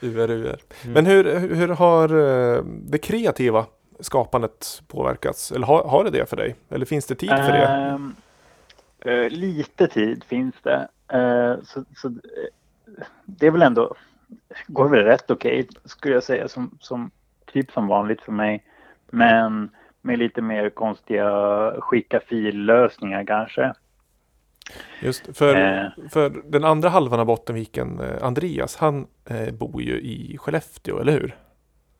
[0.00, 0.58] UR, UR.
[0.86, 3.66] Men hur, hur har eh, det kreativa
[4.00, 5.52] skapandet påverkats?
[5.52, 6.54] Eller har, har det det för dig?
[6.68, 8.12] Eller finns det tid för det?
[9.04, 10.88] Eh, lite tid finns det.
[11.08, 12.14] Eh, så, så,
[13.24, 13.94] det är väl ändå,
[14.66, 17.10] går väl rätt okej skulle jag säga som, som
[17.52, 18.64] typ som vanligt för mig.
[19.10, 19.70] Men
[20.02, 21.30] med lite mer konstiga
[21.80, 23.72] skicka fil-lösningar kanske.
[25.02, 26.08] Just för, Eh.
[26.10, 31.12] för den andra halvan av Bottenviken, eh, Andreas, han eh, bor ju i Skellefteå, eller
[31.12, 31.36] hur?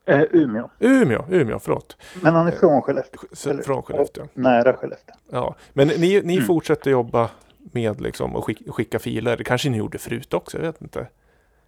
[0.07, 0.71] Eh, Umeå.
[0.79, 1.97] Umeå, Umeå, förlåt.
[2.23, 3.21] Men han är från Skellefteå.
[3.33, 4.25] S- Eller- Från Skellefteå.
[4.35, 5.15] Nära Skellefteå.
[5.31, 5.55] Ja.
[5.73, 6.47] Men ni, ni Mm.
[6.47, 9.37] fortsätter jobba med liksom att skick, skicka filer.
[9.37, 11.07] Det kanske ni gjorde förut också, jag vet inte.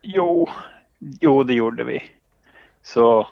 [0.02, 0.48] Jo,
[1.20, 2.02] jo det gjorde vi.
[2.82, 3.28] Så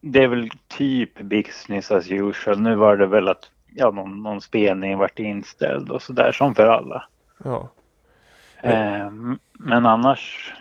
[0.00, 2.60] det är väl typ business as usual.
[2.60, 6.66] Nu var det väl att ja, någon, någon spelning vart inställd och sådär som för
[6.66, 7.04] alla.
[7.44, 7.68] Ja.
[8.62, 10.54] Ehm, men annars,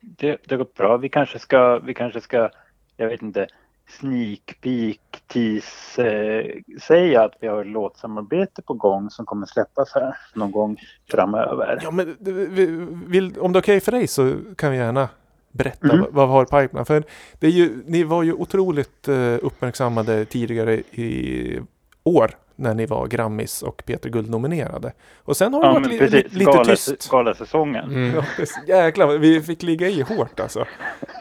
[0.00, 0.96] det, det gått bra.
[0.96, 2.50] Vi kanske ska, vi kanske ska,
[2.96, 3.46] jag vet inte,
[3.88, 10.16] sneak peek tease, eh, säga att vi har låtsamarbete på gång som kommer släppas här
[10.34, 10.76] någon gång
[11.10, 11.78] framöver.
[11.82, 15.08] Ja, men vi- vill, om det är okej för dig så kan vi gärna
[15.52, 16.00] berätta Mm.
[16.00, 16.84] vad, vad vi har i pipeline.
[16.86, 17.02] För
[17.38, 21.60] det är ju, ni var ju otroligt eh, uppmärksammade tidigare i
[22.04, 24.92] år när ni var Grammis och Peter Guld nominerade.
[25.22, 26.32] Och sen har det Ja, varit li, precis.
[26.32, 27.10] li, lite Galas- tyst.
[27.10, 27.84] Galasäsongen.
[27.84, 28.14] Mm.
[28.14, 28.24] Ja.
[28.66, 30.64] Jäklar, vi fick ligga i hårt alltså.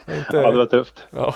[0.08, 1.08] Inte, Ja, det var tufft.
[1.10, 1.36] Ja.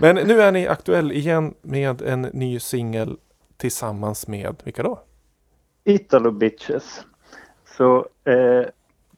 [0.00, 3.16] Men nu är ni aktuell igen med en ny singel
[3.56, 5.00] tillsammans med, vilka då?
[5.84, 7.04] Italo Bitches.
[7.76, 8.66] Så, eh,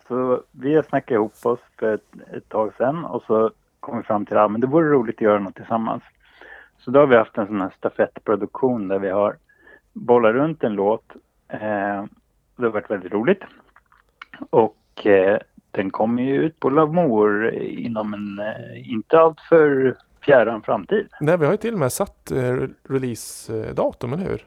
[0.08, 2.04] så vi har snackat ihop oss för ett,
[2.36, 5.16] ett tag sedan och så kom vi fram till att ah, men det vore roligt
[5.16, 6.02] att göra något tillsammans.
[6.78, 9.36] Så då har vi haft en sån här stafettproduktion där vi har
[9.92, 11.04] bollat runt en låt.
[11.48, 11.58] Eh,
[12.56, 13.42] det har varit väldigt roligt.
[14.50, 15.38] Och eh,
[15.70, 21.08] den kommer ju ut på Lamour inom en eh, inte alltför fjärran framtid.
[21.20, 22.56] Nej, vi har ju till och med satt eh,
[22.88, 24.46] releasedatum, eller hur?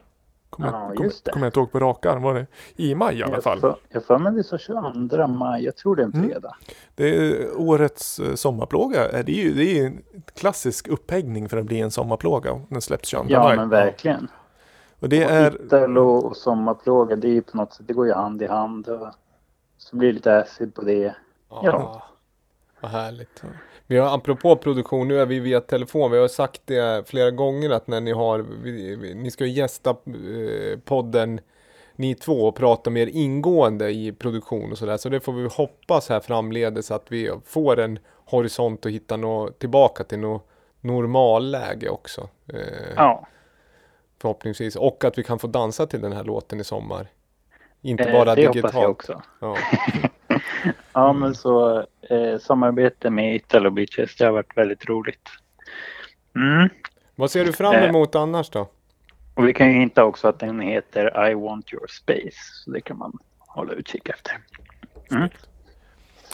[0.50, 1.30] Kommer Ja, jag, kom, det.
[1.32, 2.22] kommer jag inte ihåg på rak arm.
[2.22, 3.74] Var det i maj i alla fall?
[3.88, 6.28] Jag sa men vi sa 22 maj, jag tror det är en Mm.
[6.28, 6.56] fredag.
[6.94, 9.00] Det är årets sommarplåga.
[9.12, 10.02] Det är ju det är en
[10.34, 12.60] klassisk upphängning för att bli en sommarplåga.
[12.68, 13.56] Den släpps 22 Ja maj.
[13.56, 14.28] men verkligen.
[15.00, 15.64] Och det Och är...
[15.64, 18.88] Italo och sommarplåga, det är ju på något sätt, det går ju hand i hand.
[18.88, 19.08] Och
[19.78, 21.14] så blir det lite acid på det.
[21.48, 22.02] Ja.
[22.80, 23.42] Vad härligt.
[23.86, 26.10] Vi har, apropå produktion, nu är vi via telefon.
[26.10, 29.52] Vi har sagt det flera gånger att när ni har, vi, vi, ni ska ju
[29.52, 31.40] gästa eh, podden
[31.96, 34.96] ni två och prata mer ingående i produktion och sådär.
[34.96, 39.50] Så det får vi hoppas här framledes att vi får en horisont och hitta nå,
[39.50, 40.48] tillbaka till något
[40.80, 42.28] normalläge också.
[42.52, 43.26] Eh, Ja,
[44.30, 44.76] Förhoppningsvis.
[44.76, 47.06] Och att vi kan få dansa till den här låten i sommar.
[47.82, 48.86] Inte eh, bara det hoppas jag digitalt.
[48.86, 49.22] också.
[49.40, 49.56] Ja.
[50.92, 55.28] Ja men så eh, samarbete med Italo Beaches, det har varit väldigt roligt.
[56.36, 56.68] Mm.
[57.14, 57.88] Vad ser du fram Eh.
[57.88, 58.68] emot annars då?
[59.34, 62.36] Och vi kan ju hinta också att den heter I want your space.
[62.64, 64.38] Så det kan man hålla utkik efter.
[65.10, 65.28] Mm.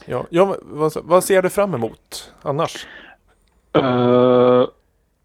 [0.05, 2.87] Ja, ja, vad, vad ser du fram emot annars?
[3.79, 4.67] Uh,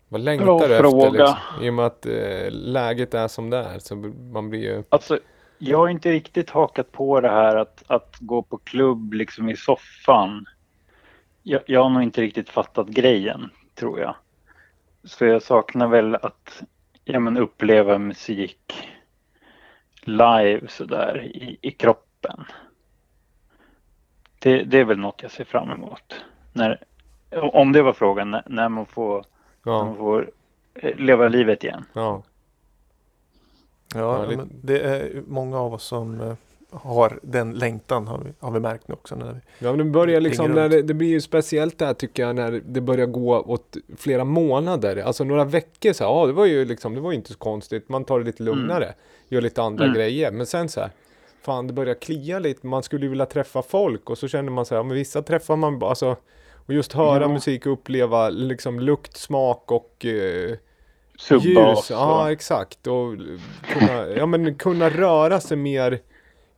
[0.10, 1.10] Vad längtar du efter fråga.
[1.10, 1.38] liksom?
[1.62, 3.80] I och med att eh, läget är som det är.
[3.80, 3.96] Så
[4.32, 4.84] man blir ju...
[4.90, 5.20] Alltså,
[5.58, 9.56] jag har inte riktigt hakat på det här att, att gå på klubb liksom i
[9.56, 10.46] soffan.
[11.44, 14.16] Jag, jag har nog inte riktigt fattat grejen, tror jag.
[15.04, 16.64] Så jag saknar väl att
[17.06, 18.90] ja, men uppleva musik
[20.02, 22.44] live sådär i, i kroppen.
[24.40, 26.26] Det, det är väl något jag ser fram emot.
[26.54, 26.84] När,
[27.32, 29.26] om det var frågan, när, när man får,
[29.68, 30.30] Ja, får
[30.76, 31.86] eh, leva livet igen.
[31.94, 32.24] ja.
[33.96, 36.34] Ja, men det är många av oss som eh,
[36.72, 39.16] har den längtan har vi, har vi märkt nu också.
[39.16, 42.24] När vi, ja men det börjar liksom, när det, det blir ju speciellt där tycker
[42.24, 44.98] jag när det börjar gå åt flera månader.
[44.98, 47.90] Alltså några veckor så här, ja det var ju liksom, det var inte så konstigt.
[47.90, 48.94] Man tar det lite lugnare,
[49.30, 49.96] gör lite andra Mm.
[49.96, 50.32] grejer.
[50.32, 50.90] Men sen så här,
[51.42, 54.66] fan det börjar klia lite, man skulle ju vilja träffa folk och så känner man
[54.66, 56.16] så här, ja, men vissa träffar man bara, alltså
[56.68, 57.28] och just höra Ja.
[57.28, 60.56] musik och uppleva liksom lukt, smak och eh,
[61.20, 61.46] Subbas.
[61.46, 62.88] Ljus, ja exakt.
[62.88, 63.16] Och
[63.74, 66.00] kunna, ja, men kunna röra sig mer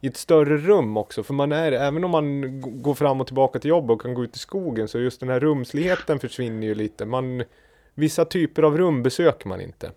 [0.01, 1.23] i ett större rum också.
[1.23, 4.23] För man är, även om man går fram och tillbaka till jobbet och kan gå
[4.23, 7.05] ut i skogen så just den här rumsligheten försvinner ju lite.
[7.05, 7.43] Man,
[7.93, 9.91] vissa typer av rum besöker man inte.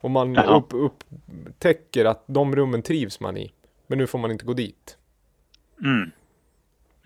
[0.00, 3.52] Och man upp, upptäcker att de rummen trivs man i.
[3.86, 4.96] Men nu får man inte gå dit.
[5.84, 6.10] Mm.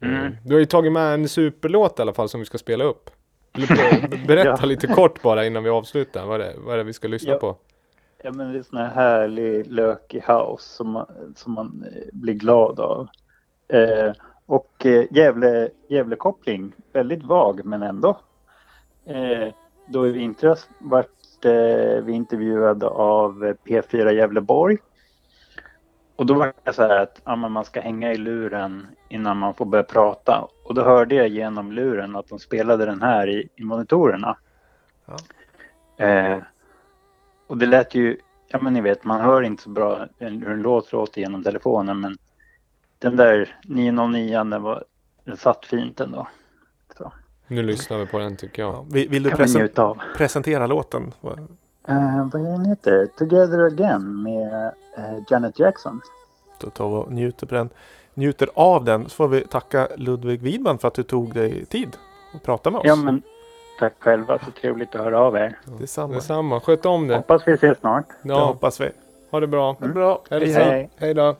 [0.02, 0.36] Mm.
[0.44, 3.10] Du har ju tagit med en superlåt i alla fall som vi ska spela upp.
[4.26, 4.66] Berätta Ja.
[4.66, 6.26] lite kort bara innan vi avslutar.
[6.26, 7.38] Vad är det, vad är det vi ska lyssna Ja.
[7.38, 7.56] på?
[8.22, 12.34] Ja, men det är sån här härlig lökig house som man, som man eh, blir
[12.34, 13.08] glad av.
[13.68, 14.12] Eh,
[14.46, 18.18] och eh, Gävle, Gävlekoppling, väldigt vag men ändå.
[19.06, 19.48] Eh,
[19.88, 24.78] då i vintras vart eh, vi intervjuade av eh, P4 Gävleborg.
[26.20, 29.54] Och då var det så här att ja, man ska hänga i luren innan man
[29.54, 30.48] får börja prata.
[30.64, 34.36] Och då hörde jag genom luren att de spelade den här i, i monitorerna.
[35.06, 35.16] Ja.
[36.06, 36.38] Eh,
[37.46, 38.16] och det lät ju,
[38.48, 41.44] ja men ni vet, man hör inte så bra en- hur en låt låter genom
[41.44, 42.18] telefonen men
[42.98, 44.84] den där 909 den var,
[45.24, 46.28] den satt fint ändå.
[47.46, 48.74] Nu lyssnar vi på den tycker jag.
[48.74, 51.12] ja, vill, vill du Kan man presen- presentera låten?
[51.90, 53.06] Eh, vad är den heter?
[53.18, 56.00] Together Again med eh, Janet Jackson.
[56.60, 57.68] Då tar vi och njuter, på den.
[58.14, 59.04] njuter av den.
[59.08, 61.96] Så får vi tacka Ludvig Widman för att du tog dig tid
[62.34, 62.86] att prata med oss.
[62.86, 63.22] Ja men
[63.78, 65.58] tack själva, så trevligt att höra av er.
[65.78, 66.14] Detsamma.
[66.14, 67.16] Detsamma, sköt om det.
[67.16, 68.06] Hoppas vi ses snart.
[68.22, 68.90] Det Ja, hoppas vi.
[69.30, 69.76] ha det bra.
[69.78, 70.22] Det är bra.
[70.30, 70.58] Hälsa.
[70.58, 70.90] Hej, hej.
[70.96, 71.36] Hej då.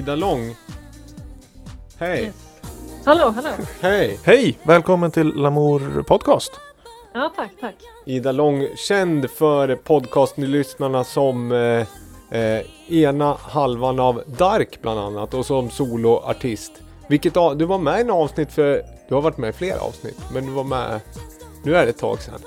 [0.00, 0.56] Ida Lång.
[1.98, 2.22] Hej!
[2.24, 2.34] Yes.
[3.04, 3.48] Hallå, hallå.
[3.80, 4.18] Hej!
[4.24, 4.58] Hej!
[4.62, 6.52] Välkommen till Lamour Podcast.
[7.14, 7.74] Ja, tack, tack.
[8.06, 15.46] Ida Lång, känd för podcastlyssnarna som eh, eh, ena halvan av Dark bland annat och
[15.46, 16.72] som soloartist.
[17.08, 20.18] Vilket du var med i en avsnitt för, du har varit med i flera avsnitt,
[20.34, 21.00] men du var med,
[21.62, 22.40] nu är det ett tag sedan.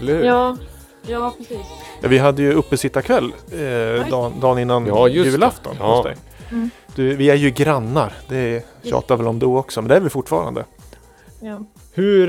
[0.00, 0.24] Eller hur?
[0.24, 0.56] Ja,
[1.06, 1.66] ja precis.
[2.02, 5.30] Ja, vi hade ju uppesittarkväll eh, dagen, dagen innan Ja, just det.
[5.30, 5.96] julafton Ja.
[5.96, 6.16] hos dig.
[6.50, 6.70] Mm.
[6.96, 8.12] Du, vi är ju grannar.
[8.28, 10.64] Det tjatar väl om du också, men det är vi fortfarande.
[11.40, 12.26] Ja, Hur,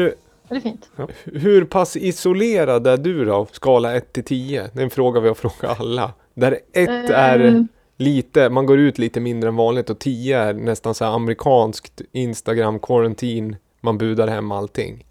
[0.49, 0.89] det är fint.
[1.23, 3.47] hur pass isolerad är du då?
[3.51, 4.69] Skala 1 till 10?
[4.73, 6.11] Det är en fråga vi har frågat alla.
[6.33, 7.61] Där 1 är Eh,
[7.97, 12.01] lite, man går ut lite mindre än vanligt och 10 är nästan så här amerikanskt
[12.11, 13.57] Instagram quarantine.
[13.81, 15.05] Man budar hem allting.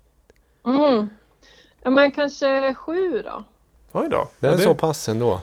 [0.67, 1.09] Mm.
[1.83, 3.45] Ja, men kanske sju då.
[3.93, 4.29] Oj då.
[4.41, 5.41] Det är Ja, så pass ändå.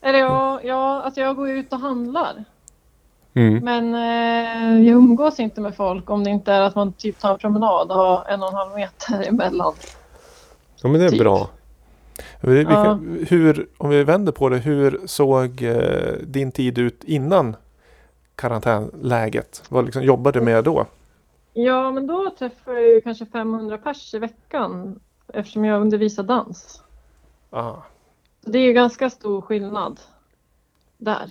[0.00, 2.44] Eller ja, ja, alltså jag går ut och handlar.
[3.34, 3.64] Mm.
[3.64, 7.32] Men eh, jag umgås inte med folk om det inte är att man typ tar
[7.32, 9.74] en promenad och har en och en halv meter emellan.
[10.82, 11.20] Ja men det är Typ.
[11.20, 11.48] bra.
[12.40, 12.98] Vi, vi, Ja.
[13.28, 17.56] hur, om vi vänder på det, hur såg eh, din tid ut innan
[18.34, 19.62] karantänläget?
[19.68, 20.86] Vad liksom jobbade du med då?
[21.52, 25.00] Ja, men då träffar jag kanske 500 pers i veckan
[25.32, 26.82] eftersom jag undervisar dans.
[27.50, 27.72] Ah.
[28.44, 30.00] Så det är ju ganska stor skillnad
[30.98, 31.30] där.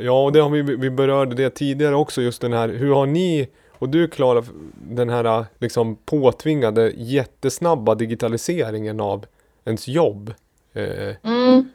[0.00, 3.06] Ja, och det har vi, vi berörde det tidigare också, just den här, hur har
[3.06, 3.48] ni
[3.78, 4.44] och du Klara,
[4.74, 9.26] den här liksom påtvingade jättesnabba digitaliseringen av
[9.64, 10.34] ens jobb?
[10.72, 11.70] Eh, Mm.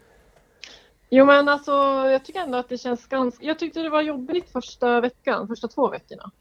[1.14, 1.72] Jo men alltså
[2.10, 3.46] jag tycker ändå att det känns ganska...
[3.46, 6.32] Jag tyckte det var jobbigt första veckan, första två veckorna.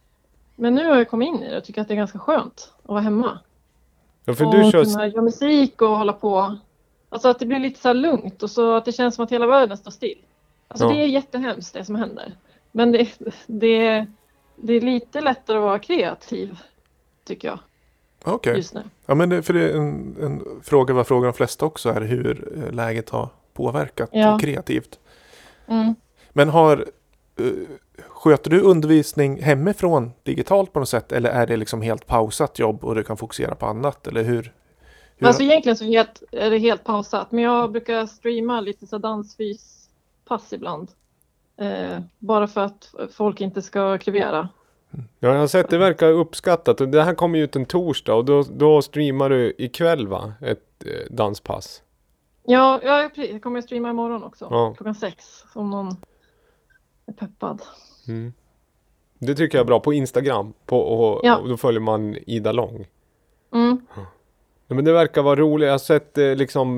[0.57, 2.73] Men nu har jag kommit in i det och tycker att det är ganska skönt
[2.83, 3.39] att vara hemma.
[4.25, 6.59] ja, för och du kör, kunna göra musik och hålla på.
[7.09, 9.47] Alltså att det blir lite så lugnt och så att det känns som att hela
[9.47, 10.19] världen står still.
[10.71, 10.93] Alltså Ja.
[10.93, 12.37] det är jättehemskt det som händer.
[12.73, 13.09] Men det,
[13.47, 14.07] det,
[14.57, 16.59] det är lite lättare att vara kreativ
[17.25, 17.59] tycker jag
[18.25, 18.65] Okej.
[18.75, 18.83] nu.
[19.07, 22.01] Ja, men det, för det är en, en fråga vad frågar de flesta också är
[22.01, 24.39] hur eh, läget har påverkat Ja.
[24.39, 24.99] kreativt.
[25.67, 25.95] Mm.
[26.33, 26.87] Men har
[27.39, 27.45] eh,
[28.09, 32.85] Sköter du undervisning hemifrån digitalt på något sätt eller är det liksom helt pausat jobb
[32.85, 34.07] och du kan fokusera på annat?
[34.07, 34.53] Eller hur?
[35.19, 35.85] hur Alltså egentligen så
[36.33, 37.33] är det helt pausat.
[37.33, 38.99] Men jag brukar streama lite så
[40.31, 40.91] dansfyspass ibland.
[41.57, 44.49] Eh, bara för att folk inte ska krevera.
[44.91, 48.25] ja, jag har sett det verkar uppskattat det här kommer ju ut en torsdag och
[48.25, 50.33] då, då streamar du ikväll va?
[50.41, 51.83] Ett eh, danspass.
[52.45, 52.81] Ja.
[52.83, 54.49] Jag kommer att streama imorgon också.
[54.51, 54.75] Ja.
[54.77, 55.45] Klockan sex.
[55.55, 55.89] Om någon
[57.07, 57.63] är peppad.
[58.09, 58.33] Mm.
[59.19, 61.37] Det tycker jag är bra på Instagram på, och, Ja.
[61.37, 62.87] och då följer man Ida Lång.
[63.53, 63.80] Mm.
[64.71, 65.67] Ja, men det verkar vara roligt.
[65.67, 66.77] Jag har sett eh, liksom,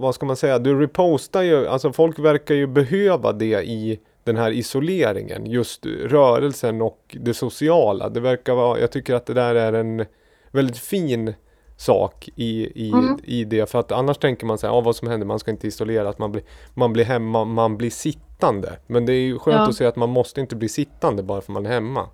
[0.00, 4.36] vad ska man säga, du repostar ju, alltså folk verkar ju behöva det i den
[4.36, 5.46] här isoleringen.
[5.46, 8.08] Just rörelsen och det sociala.
[8.08, 10.04] Det verkar vara, jag tycker att det där är en
[10.50, 11.34] väldigt fin
[11.76, 13.18] sak i, i, Mm.
[13.24, 13.70] i det.
[13.70, 16.18] För att annars tänker man så här, ah, vad som händer, man ska inte isoleras,
[16.18, 16.42] man blir,
[16.74, 18.78] man blir hemma, man blir sittande.
[18.86, 19.68] Men det är ju skönt Ja.
[19.68, 22.08] att se att man måste inte bli sittande bara för man är hemma.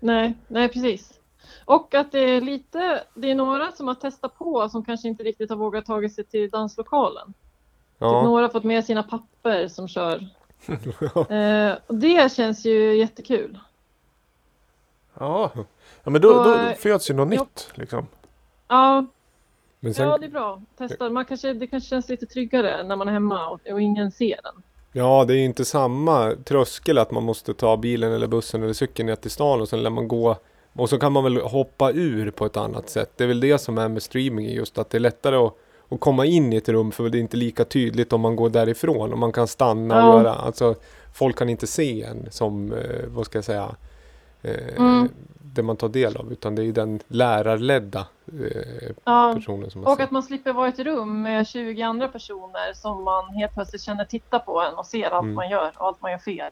[0.00, 1.10] Nej, nej precis.
[1.66, 5.22] Och att det är lite, det är några som har testat på som kanske inte
[5.22, 7.26] riktigt har vågat tagit sig till danslokalen.
[7.26, 7.36] Typ
[7.98, 10.28] Ja, några har fått med sina papper som kör.
[11.32, 13.58] eh, och det känns ju jättekul.
[15.18, 15.50] Ja.
[16.04, 17.40] ja, men då, Och, då eh, föds ju något ja.
[17.40, 17.70] nytt.
[17.74, 18.06] Liksom.
[18.68, 19.06] Ja,
[19.80, 20.62] men sen, ja det är bra.
[20.78, 21.10] Testa.
[21.10, 24.40] Man kanske, det kanske känns lite tryggare när man är hemma och, och ingen ser
[24.42, 24.62] den.
[24.92, 28.72] Ja, det är ju inte samma tröskel att man måste ta bilen eller bussen eller
[28.72, 30.36] cykeln ner till stan och sen lär man gå
[30.78, 33.10] och så kan man väl hoppa ur på ett annat sätt.
[33.16, 35.54] Det är väl det som är med streaming, just att det är lättare att,
[35.88, 38.50] att komma in i ett rum för det är inte lika tydligt om man går
[38.50, 40.74] därifrån och man kan stanna och göra, alltså
[41.14, 43.68] folk kan inte se en som, eh, vad ska jag säga,
[44.42, 45.08] eh, Mm.
[45.42, 49.32] det man tar del av utan det är den lärarledda eh, Ja.
[49.36, 50.04] personen som man Och ser.
[50.04, 53.82] att man slipper vara i ett rum med 20 andra personer som man helt plötsligt
[53.82, 55.34] känner titta på en och ser allt Mm.
[55.34, 56.50] man gör och allt man gör fel.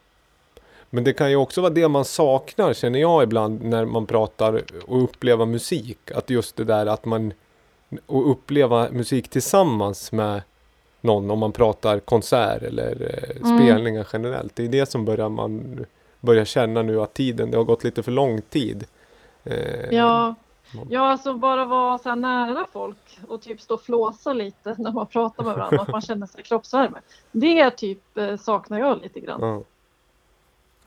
[0.95, 4.61] Men det kan ju också vara det man saknar känner jag ibland när man pratar
[4.87, 6.11] och upplever musik.
[6.11, 7.33] Att just det där att man
[8.05, 10.41] och uppleva musik tillsammans med
[11.01, 13.57] någon om man pratar konsert eller eh, Mm.
[13.57, 14.55] spelningar generellt.
[14.55, 15.85] Det är det som börjar man
[16.19, 18.85] börjar känna nu att tiden, det har gått lite för lång tid.
[19.43, 20.35] Eh, Ja,
[20.89, 24.91] ja alltså bara vara så här nära folk och typ stå och flåsa lite när
[24.91, 26.97] man pratar med varandra, att man känner sig kroppsvärme.
[27.31, 29.41] Det typ eh, saknar jag lite grann.
[29.41, 29.63] Ja,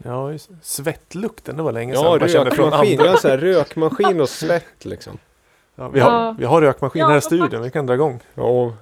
[0.08, 2.28] Ja, just- svettlukten, det var länge ja sedan.
[2.28, 2.98] Från rökmaskin.
[3.00, 3.10] andra.
[3.12, 5.18] Ja, så här, rökmaskin och svett liksom.
[5.76, 6.34] Ja, vi, har, Ja.
[6.38, 8.20] vi har rökmaskin Ja, här i studion, vi kan dra igång.
[8.34, 8.72] Ja,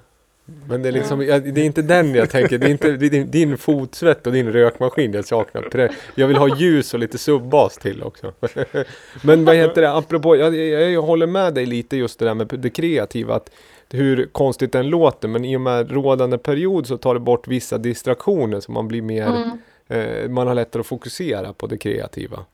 [0.68, 2.58] Men det är liksom, det är inte den jag tänker.
[2.58, 5.90] Det är inte det är din, fotsvett och din rökmaskin jag saknar.
[6.14, 8.32] Jag vill ha ljus och lite subbas till också.
[9.22, 12.34] Men vad heter det, apropå, jag, jag, jag håller med dig lite just det där
[12.34, 13.34] med det kreativa.
[13.34, 13.50] Att
[13.90, 17.78] hur konstigt den låter, men i och med rådande period så tar det bort vissa
[17.78, 19.50] distraktioner så man blir mer, Mm.
[19.88, 22.44] Eh, man har lättare att fokusera på det kreativa.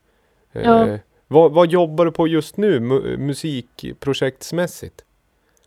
[0.53, 0.97] Eh, Ja.
[1.27, 5.03] vad, vad jobbar du på just nu mu- musikprojektsmässigt?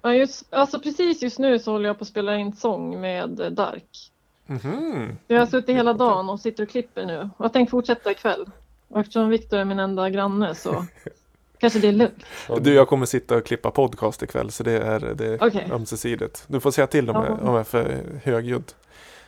[0.02, 3.30] Ja, just, alltså precis just nu så håller jag på att spela in sång med
[3.52, 4.10] Dark.
[4.46, 5.16] Mhm.
[5.26, 7.30] Jag har suttit hela dagen och sitter och klipper nu.
[7.36, 8.46] Och jag tänkte fortsätta ikväll.
[8.88, 10.86] Och eftersom Viktor är min enda granne så
[11.58, 12.24] kanske det är lugnt.
[12.60, 15.68] Du, jag kommer sitta och klippa podcast ikväll så det är, det är Okej.
[15.72, 16.44] ömsesidigt.
[16.46, 18.72] Du får säga till om, jag, om jag är för högljudd.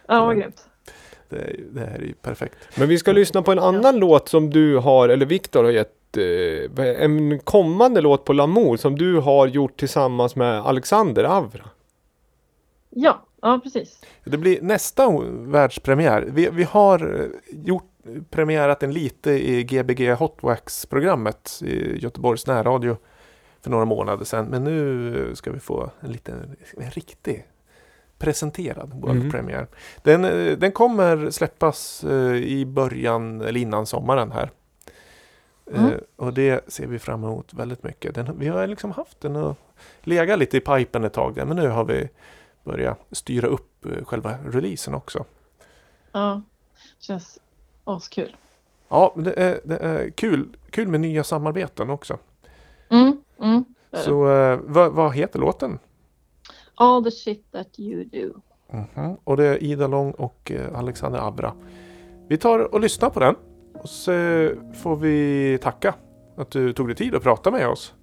[0.06, 0.67] Ja, vad grymt.
[1.28, 2.56] Det, är- det här är ju perfekt.
[2.78, 6.16] Men vi ska lyssna på en annan låt som du har, eller Viktor har gett,
[6.16, 11.64] eh, en kommande låt på Lamour som du har gjort tillsammans med Alexander Avra.
[12.90, 14.00] Ja, ja precis.
[14.24, 16.28] Det blir nästa världspremiär.
[16.32, 17.26] Vi, vi har eh,
[17.66, 17.84] gjort
[18.30, 22.96] premiärat en lite i Gbg Hotwax-programmet i Göteborgs närradio
[23.60, 24.46] för några månader sedan.
[24.46, 27.46] Men nu ska vi få en liten, en riktig
[28.18, 29.66] presenterad worldpremiär.
[30.02, 34.50] Den, eh, den kommer släppas eh, i början eller innan sommaren här.
[35.72, 35.86] Mm.
[35.86, 38.14] Eh, Och det ser vi fram emot väldigt mycket.
[38.14, 39.56] Den, vi har liksom haft den och
[40.00, 42.08] legat lite i pipen ett tag där, men nu har vi
[42.64, 45.24] börjat styra upp själva releasen också.
[46.12, 46.42] Ja,
[46.98, 47.38] känns
[47.84, 48.36] askul.
[48.88, 52.18] Ja, det är, det är kul, kul med nya samarbeten också.
[52.88, 53.64] Mm, mm.
[53.92, 54.14] Så
[54.62, 55.78] vad, vad heter låten?
[56.78, 58.40] All the shit that you do.
[58.72, 59.16] Mhm.
[59.24, 61.52] Och det är Ida Lång och eh, Alexander Abra.
[62.28, 63.34] Vi tar och lyssnar på den.
[63.74, 64.12] Och så
[64.82, 65.94] får vi tacka
[66.36, 67.94] att du tog dig tid att prata med oss.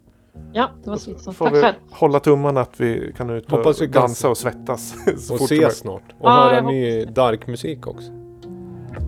[0.53, 1.31] Ja, det var.
[1.31, 1.75] Får Tack vi själv.
[1.91, 4.95] hålla tummarna att vi kan ut och Hoppas vi kan- dansa och svettas.
[5.27, 6.03] så Och ses snart.
[6.19, 8.11] Och Ja, höra ny Dark-musik också.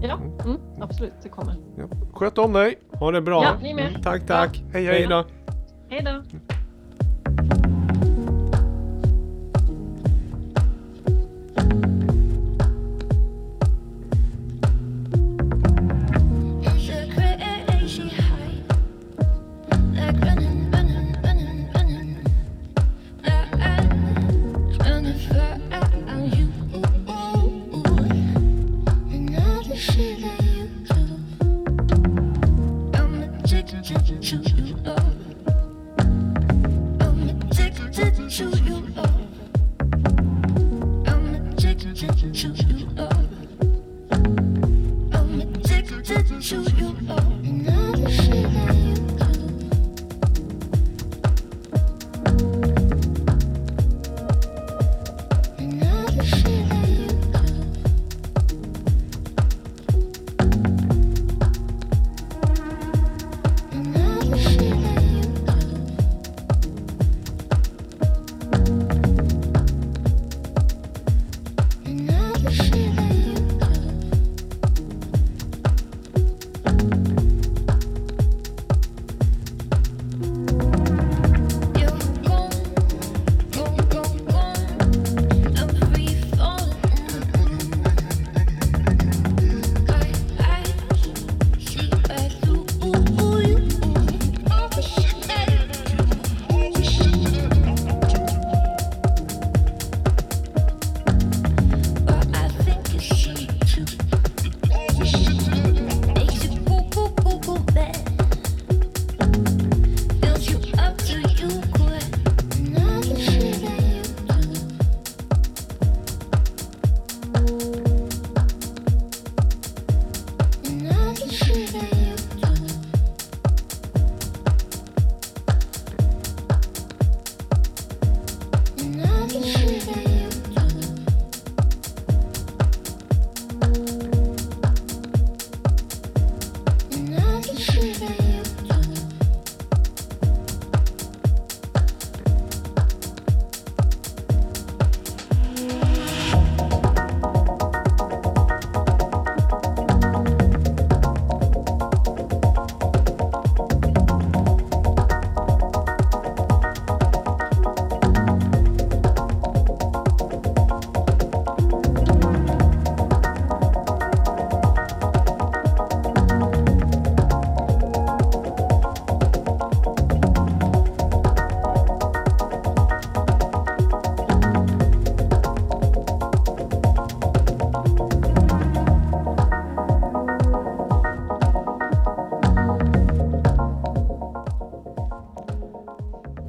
[0.01, 1.13] Ja, mm, absolut.
[1.23, 1.55] Det kommer.
[1.77, 1.83] Ja.
[2.13, 2.79] Sköt om dig.
[2.91, 3.43] Ha det bra.
[3.43, 3.99] Ja, ni med.
[4.03, 4.63] Tack, tack.
[4.73, 4.93] Hej, hej.
[4.97, 5.25] Hej då.
[5.89, 6.23] Hej då.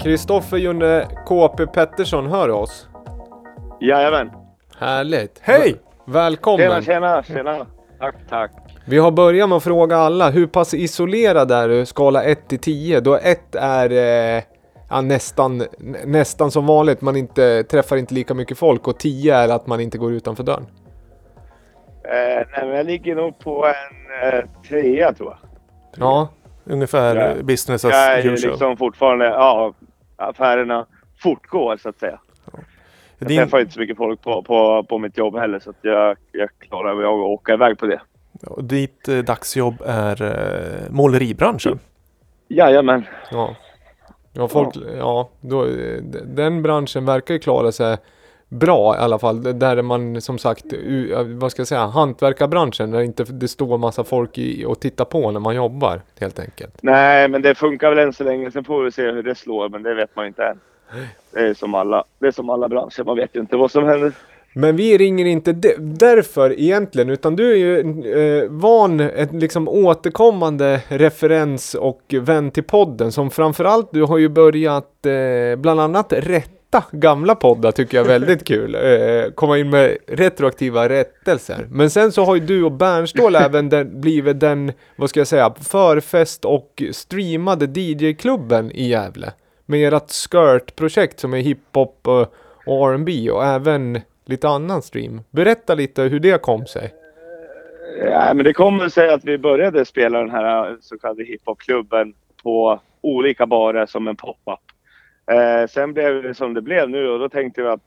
[0.08, 2.88] Kristoffer Junne KP Pettersson hör oss.
[3.80, 4.30] Jajamän.
[4.78, 5.38] Härligt.
[5.42, 5.76] Hej!
[6.04, 6.82] Välkommen.
[6.82, 7.66] Tjena, tjena, tjena.
[7.98, 8.50] Tack, tack.
[8.86, 11.86] Vi har börjat med att fråga alla, hur pass isolerad är du?
[11.86, 13.00] Skala 1 till 10.
[13.00, 13.90] Då 1 är
[14.36, 14.42] eh,
[14.90, 15.66] ja, nästan, nä-
[16.04, 18.88] nästan som vanligt, man inte, träffar inte lika mycket folk.
[18.88, 20.66] Och 10 är att man inte går utanför dörren.
[22.04, 25.38] Eh, nej, men jag ligger nog på en eh, trea tror jag.
[26.06, 26.28] Ja,
[26.70, 27.42] Ungefär Ja.
[27.42, 28.50] business as Jag är ju usual.
[28.50, 29.72] liksom fortfarande, ja,
[30.18, 30.86] affärerna
[31.22, 32.20] fortgår så att säga.
[33.18, 35.78] Jag Din, träffar inte så mycket folk på, på, på mitt jobb heller så att
[35.80, 38.00] jag, jag klarar mig av att åka iväg på det.
[38.46, 41.78] och ditt eh, dagsjobb är eh, måleribranschen.
[42.48, 43.04] Jajamän.
[43.30, 43.56] ja.
[44.32, 47.96] Ja, folk, ja då, eh, den branschen verkar ju klara sig
[48.48, 49.58] bra i alla fall.
[49.58, 50.64] Där är man som sagt,
[51.26, 55.30] vad ska jag säga, hantverkarbranschen där inte det står massa folk i, och tittar på
[55.30, 56.74] när man jobbar helt enkelt.
[56.82, 58.50] Nej, men det funkar väl än så länge.
[58.50, 60.60] Sen får vi se hur det slår, men det vet man inte än.
[61.32, 63.04] Det är som alla, det är som alla branscher.
[63.04, 64.12] Man vet ju inte vad som händer.
[64.52, 70.80] Men vi ringer inte därför egentligen, utan du är ju eh, van, ett liksom återkommande
[70.88, 76.12] referens och vän till podden som framförallt du har ju börjat eh, bland annat
[76.72, 78.74] rätta gamla poddar tycker jag är väldigt kul.
[78.74, 81.66] Eh, komma in med retroaktiva rättelser.
[81.70, 85.26] Men sen så har ju du och Bernstål även den, blivit den, vad ska jag
[85.26, 89.32] säga, förfest och streamade DJ-klubben i Gävle.
[89.66, 92.34] Med ert Skirt-projekt som är hiphop och,
[92.66, 95.20] och R&B och även lite annan stream.
[95.30, 96.94] Berätta lite hur det kom sig.
[98.04, 102.80] Ja, men det kommer sig att vi började spela den här så kallade hiphopklubben på
[103.00, 104.60] olika barer som en pop-up.
[105.30, 107.80] Eh, sen blev det som det blev nu och då tänkte vi att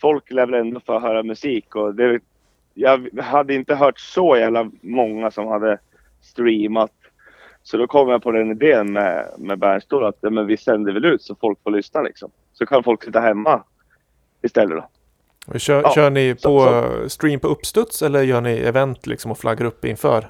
[0.00, 2.20] folk lär väl ändå få höra musik och det,
[2.74, 5.78] jag hade inte hört så jävla många som hade
[6.22, 6.90] streamat.
[7.62, 11.04] Så då kom jag på den idén med, med Bernstål att men vi sänder väl
[11.04, 12.30] ut så folk får lyssna liksom.
[12.52, 13.62] Så kan folk sitta hemma
[14.42, 14.88] istället då.
[15.58, 19.30] Kör, Ja, kör ni så- på eh, stream på uppstuds eller gör ni event liksom
[19.30, 20.26] och flaggar upp inför?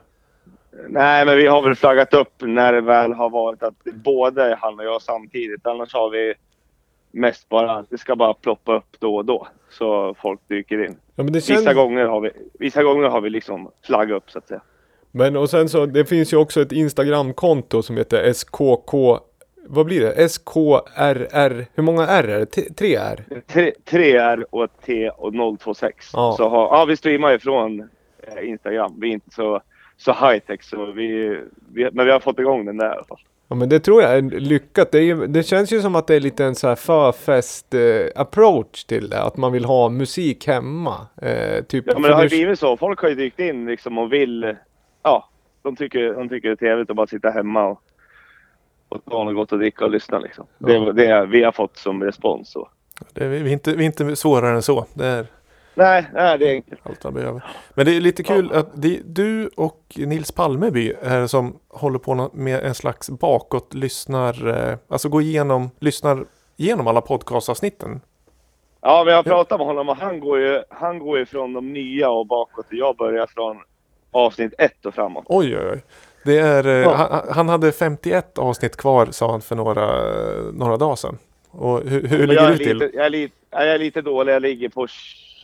[0.89, 4.79] Nej, men vi har väl flaggat upp när det väl har varit att både han
[4.79, 5.67] och jag samtidigt.
[5.67, 6.35] Annars har vi
[7.11, 9.49] mest bara, det ska bara ploppa upp då och då.
[9.71, 10.97] Så folk dyker in.
[11.17, 11.51] Ja, känns...
[11.51, 14.61] Vissa gånger har vi, vissa gånger har vi liksom flaggat upp så att säga.
[15.11, 19.19] Men och sen så, det finns ju också ett Instagramkonto som heter SKK...
[19.67, 20.29] Vad blir det?
[20.29, 21.67] SKRR...
[21.75, 22.47] Hur många R är det?
[22.47, 23.25] T- Tre R?
[23.47, 25.33] Tre, tre R och T och
[25.65, 26.11] 026.
[26.13, 26.35] Ja.
[26.37, 27.89] Så har, ja, vi streamar ifrån
[28.23, 28.95] eh, Instagram.
[29.01, 29.61] Vi är inte så,
[29.97, 31.41] så high tech så vi,
[31.73, 33.21] vi, men vi har fått igång den där i alla fall.
[33.49, 34.93] Ja men det tror jag är lyckat.
[34.93, 37.75] Det, är, ju- det känns ju som att det är lite en så här förfest
[37.75, 37.81] eh,
[38.21, 39.23] approach till det.
[39.23, 41.07] Att man vill ha musik hemma.
[41.23, 42.77] Eh, typ, Ja, men det har ju blivit så.
[42.77, 44.57] Folk har ju dykt in liksom och vill...
[45.03, 45.29] Ja,
[45.63, 47.81] de tycker, de tycker det är trevligt att bara sitta hemma och,
[48.89, 50.47] och ta något gott att dricka och lyssna liksom.
[50.59, 52.51] Det är det vi har fått som respons.
[52.53, 52.69] Så.
[53.13, 54.87] Det är, vi, är inte, vi är inte svårare än så.
[54.95, 55.27] Det är
[55.75, 56.81] Nej, nej, det är enkelt.
[56.83, 57.45] allt man behöver.
[57.75, 62.31] Men det är lite kul att det, du och Nils Palmeby är som håller på
[62.33, 66.25] med en slags bakåt lyssnar, eh, alltså gå igenom, lyssnar
[66.57, 68.01] igenom alla podcastavsnitten.
[68.81, 71.53] Ja, men jag har pratat med honom och han går ju, han går ju från
[71.53, 72.67] de nya och bakåt.
[72.67, 73.57] Och jag börjar från
[74.11, 75.25] avsnitt ett och framåt.
[75.29, 75.85] Oj, oj, oj.
[76.25, 76.95] Det är, eh, Ja.
[76.95, 79.87] han, han hade 51 avsnitt kvar sa han för några,
[80.53, 81.19] några dagar sedan.
[81.51, 82.79] Och hur, hur ligger jag, du är till?
[82.79, 84.33] lite, jag, är lite, jag är lite dålig.
[84.33, 84.87] Jag ligger på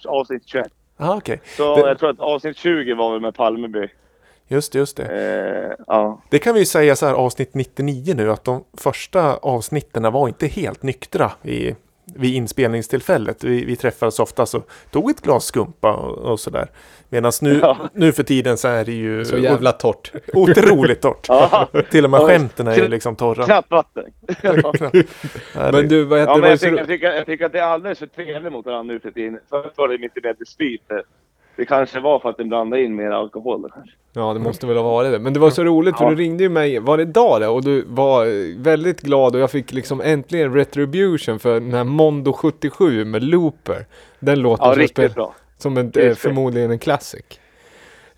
[0.07, 0.67] avsnitt 21.
[0.97, 1.41] Ah, okej.
[1.57, 3.89] Så Det- jag tror att avsnitt 20 var väl med Palmeby.
[4.49, 5.05] Just det, just det.
[5.05, 6.23] Eh, ja.
[6.31, 10.29] Det kan vi ju säga så här avsnitt 99 nu att de första avsnitten var
[10.29, 11.75] inte helt nyktra i,
[12.17, 13.45] vid inspelningstillfället.
[13.45, 16.69] Vi, vi träffades ofta så tog ett glas skumpa och, och sådär.
[17.09, 17.77] Medan nu, Ja.
[17.93, 20.13] nu för tiden så är det ju Så jävla torrt.
[20.33, 21.27] otroligt torrt.
[21.29, 21.69] Ja.
[21.91, 23.45] Till och med skämten är ju liksom torra.
[23.45, 24.05] Knappt vatten.
[24.43, 24.73] Ja,
[25.73, 26.49] Men du, vad heter Ja, men det?
[26.51, 29.01] jag, tycker, jag, tycker, jag tycker att det är alldeles för trevligt mot varandra nu
[29.01, 29.39] för tiden.
[29.51, 30.83] Förut var det lite mer dispyt.
[31.61, 33.63] Det kanske var för att den blandade in mer alkohol.
[33.63, 33.93] då kanske.
[34.13, 35.19] Ja, det måste väl ha varit det.
[35.19, 36.11] Men det var så roligt för Ja.
[36.11, 37.49] du ringde ju mig, var det idag det?
[37.49, 41.85] Och du var eh, väldigt glad och jag fick liksom äntligen retribution för den här
[41.85, 43.87] Mondo 77 med Looper.
[44.21, 45.35] Den låten Ja, som, riktigt spel, bra.
[45.59, 47.41] som en, eh, förmodligen en classic.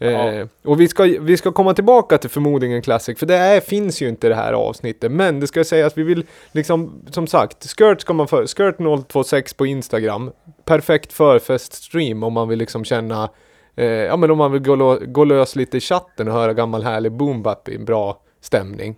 [0.02, 0.46] Eh, Ja.
[0.64, 4.08] och vi ska, vi ska komma tillbaka till förmodligen classic, för det är, finns ju
[4.08, 5.12] inte det här avsnittet.
[5.12, 8.76] Men det ska sägas att vi vill, liksom, som sagt, Skirt ska man för, Skirt
[9.12, 10.30] 026 på Instagram.
[10.64, 13.28] Perfekt förfeststream om man vill liksom känna
[13.76, 16.52] Eh, ja men om man vill gå, lo- gå lös lite i chatten och höra
[16.54, 18.96] gammal härlig boombap i bra stämning.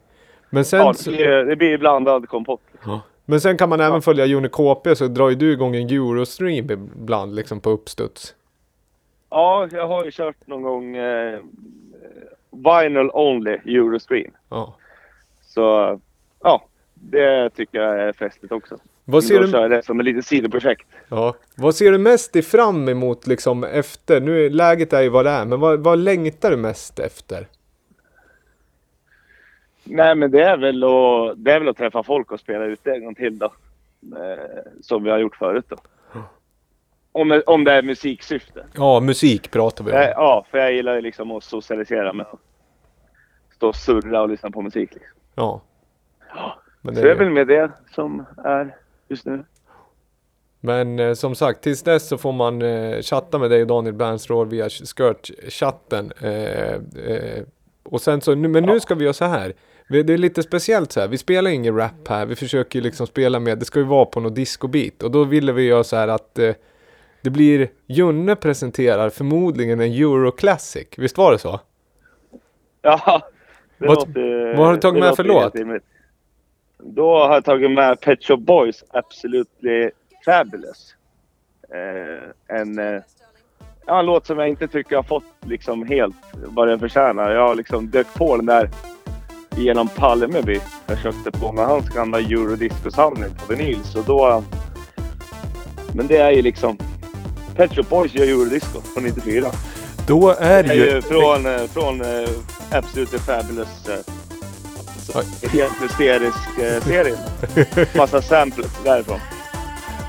[0.51, 2.61] Men sen, Ja, det blir, det blir blandad kompott.
[3.25, 6.71] men sen kan man även följa Joni KP så drar ju du igång en Eurostream
[6.71, 8.35] ibland liksom på uppstuds.
[9.35, 11.41] Ja, jag har ju kört någon gång eh,
[12.51, 14.30] vinyl only Eurostream.
[14.49, 14.76] Ja.
[15.43, 16.01] Så
[16.43, 16.64] ja,
[16.95, 18.78] det tycker jag är festligt också.
[19.05, 20.89] Vad ser Då du, kör jag det som ett litet sidoprojekt.
[21.09, 24.20] ja, vad ser du mest i fram emot liksom efter?
[24.20, 27.47] Nu läget är ju vad det är, men vad, vad längtar du mest efter?
[29.85, 32.93] Nej, men det är, väl att, det är väl att träffa folk och spela ute
[32.93, 33.53] en gång till då.
[34.16, 35.76] Eh, som vi har gjort förut då.
[37.15, 38.67] Om, om det är musiksyfte.
[38.75, 39.97] Ja, musik pratar vi om.
[39.99, 42.39] Eh, ja, för jag gillar liksom att socialisera med att
[43.57, 44.91] stå och surra och lyssna på musik.
[44.95, 45.11] Liksom.
[45.35, 45.61] Ja.
[46.81, 48.77] Men, Så det är väl med det som är
[49.09, 49.45] just nu.
[50.61, 53.95] men eh, som sagt, tills dess så får man eh, chatta med dig och Daniel
[53.95, 56.12] Bernstrål via Skirt-chatten.
[56.21, 56.73] Eh,
[57.12, 57.43] eh,
[57.83, 59.53] och sen så, nu, men nu ska vi göra så här.
[59.89, 61.09] Vi- Det är lite speciellt så här.
[61.09, 62.27] Vi spelar ingen rap här.
[62.27, 65.03] Vi försöker ju liksom spela med, det ska ju vara på något discobeat.
[65.03, 66.55] Och då ville vi göra så här att eh,
[67.25, 70.89] det blir, Junne presenterar förmodligen en Euro Classic.
[70.97, 71.61] Visst var det så?
[72.83, 73.22] Ja,
[73.79, 75.55] det Vad- låter, vad har du tagit med för låt?
[76.79, 79.91] Då har jag tagit med Pet Shop Boys Absolutely
[80.25, 80.95] Fabulous.
[81.75, 83.03] Eh, en, eh,
[83.87, 87.31] ja, en låt som jag inte tycker har fått liksom helt vad den förtjänar.
[87.31, 88.70] Jag har liksom dök på den där
[89.57, 90.61] genom Palmeby.
[90.87, 93.85] Jag köpte på mig hans gamla Eurodisco-samling på vinyl.
[93.85, 94.45] Så då...
[95.95, 96.79] Men det är ju liksom...
[97.57, 99.47] Pet Shop Boys gör Eurodisco från 94.
[100.07, 100.85] Då är Det är ju...
[100.85, 102.29] ju från, eh, från uh,
[102.71, 103.69] Absolutely Fabulous.
[103.89, 107.17] Uh, helt hysterisk uh, serie.
[107.97, 109.19] Massa samples därifrån.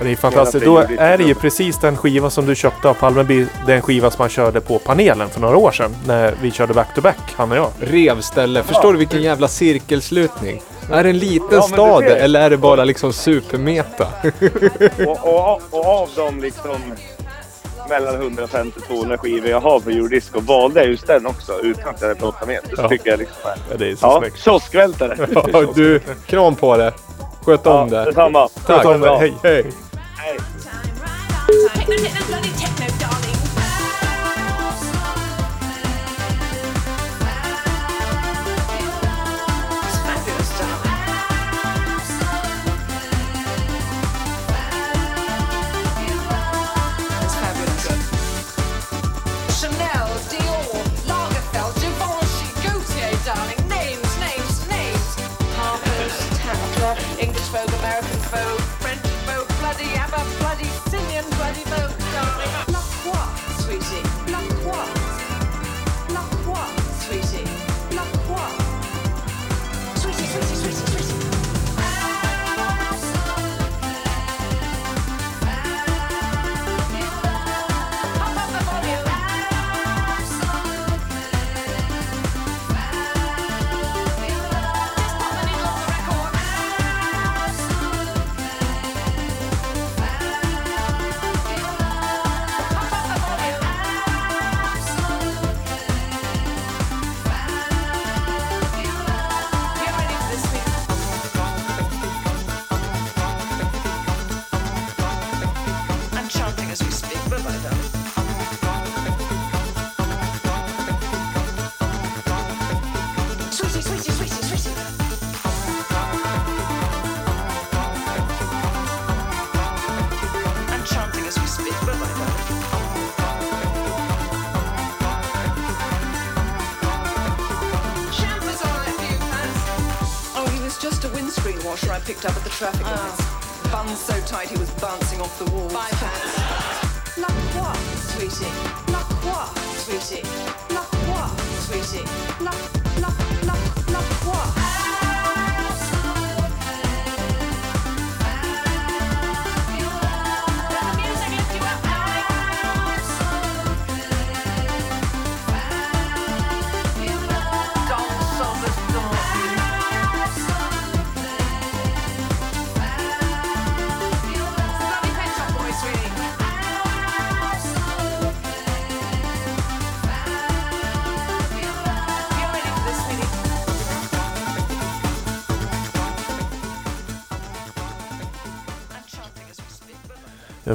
[0.01, 0.65] Det är fantastiskt.
[0.65, 3.45] Då är det ju precis den skiva som du köpte av Palmeby.
[3.67, 5.95] Den skiva som man körde på panelen för några år sedan.
[6.07, 7.71] När vi körde back-to-back, han och jag.
[7.79, 8.63] Revställe.
[8.63, 10.61] Förstår du vilken jävla cirkelslutning?
[10.91, 14.07] Är det en liten Ja, stad eller är det bara liksom supermeta?
[15.07, 16.77] Och, och, och av de liksom
[17.89, 22.07] mellan 150-200 skivor jag har på Eurodisco valde jag just den också utan att jag
[22.07, 22.59] hade plockat med.
[22.63, 22.89] Det Ja.
[22.89, 23.57] tycker jag liksom är...
[23.71, 24.39] Ja, det är så Ja, snyggt.
[24.43, 25.27] kioskvältare.
[25.53, 26.93] Ja, du, kram på det.
[27.45, 28.05] Sköt om Ja, det.
[28.05, 28.47] detsamma.
[28.65, 28.77] Tack.
[28.77, 29.17] Sköt om det.
[29.17, 29.33] Hej.
[29.43, 29.71] Hej.
[30.17, 30.37] Hej.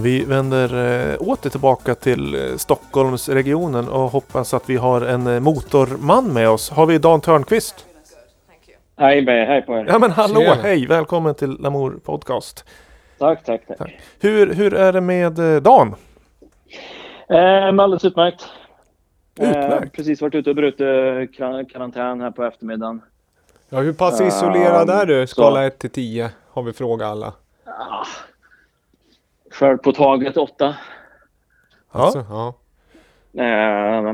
[0.03, 0.65] Vi vänder
[1.13, 6.49] eh, åter tillbaka till eh, Stockholmsregionen och hoppas att vi har en eh, motorman med
[6.49, 6.71] oss.
[6.71, 7.87] Har vi Dan Törnqvist?
[8.97, 9.85] Hej hej på er.
[9.89, 10.55] Ja men hallå, Tjena.
[10.55, 10.87] hej!
[10.87, 12.65] Välkommen till Lamour Podcast.
[13.19, 13.79] Tack, tack, tack.
[13.79, 13.93] Tack.
[14.21, 15.95] Hur, hur är det med eh, Dan?
[17.29, 18.47] Eh, alldeles utmärkt.
[19.41, 19.97] Eh, Utmärkt.
[19.97, 20.81] precis varit ute och brutit
[21.37, 23.03] kar- karantän här på eftermiddagen.
[23.69, 25.27] Ja, hur pass isolerad är du?
[25.27, 27.33] så- Skala 1 till 10 har vi frågat alla.
[27.67, 28.07] Ah.
[29.51, 30.77] Själv på taget åtta.
[31.93, 32.01] Ja.
[32.01, 32.55] Alltså, ja.
[33.43, 34.13] Eh,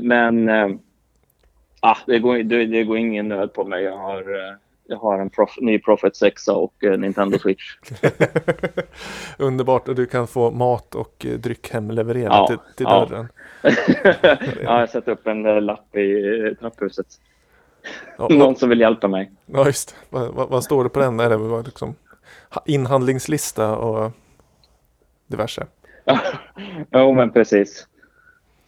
[0.00, 0.68] men eh,
[1.80, 3.82] ah, det, går, det, det går ingen nöd på mig.
[3.84, 4.54] Jag har, eh,
[4.86, 7.76] jag har en prof, ny Prophet 6 och eh, Nintendo Switch.
[9.38, 13.06] Underbart och du kan få mat och eh, dryck hemlevererat Ja, till, till ja.
[13.06, 13.28] dörren.
[14.62, 17.06] ja, jag sätter upp en eh, lapp i trapphuset.
[18.18, 19.30] Ja, Någon som vill hjälpa mig.
[19.46, 21.20] Ja, just vad, vad, vad står det på den?
[21.20, 21.94] Är det liksom
[22.50, 24.12] ha- inhandlingslista och
[25.26, 25.66] diverse?
[26.90, 27.86] jo, men precis.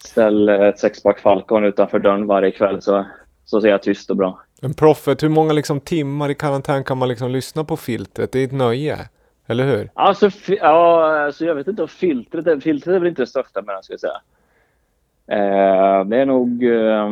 [0.04, 3.06] Ställ eh, ett sexpack Falcon utanför dörren varje kväll så,
[3.44, 4.42] så ser jag tyst och bra.
[4.61, 8.32] Men Proffet, hur många liksom timmar i karantän kan man liksom lyssna på filtret?
[8.32, 8.98] Det är ett nöje.
[9.46, 9.90] Eller hur?
[9.94, 13.62] Alltså, ja, alltså jag vet inte om filtret är, filtret är väl inte det största
[13.62, 14.20] med den ska jag säga.
[15.30, 17.09] Eh, det är nog eh,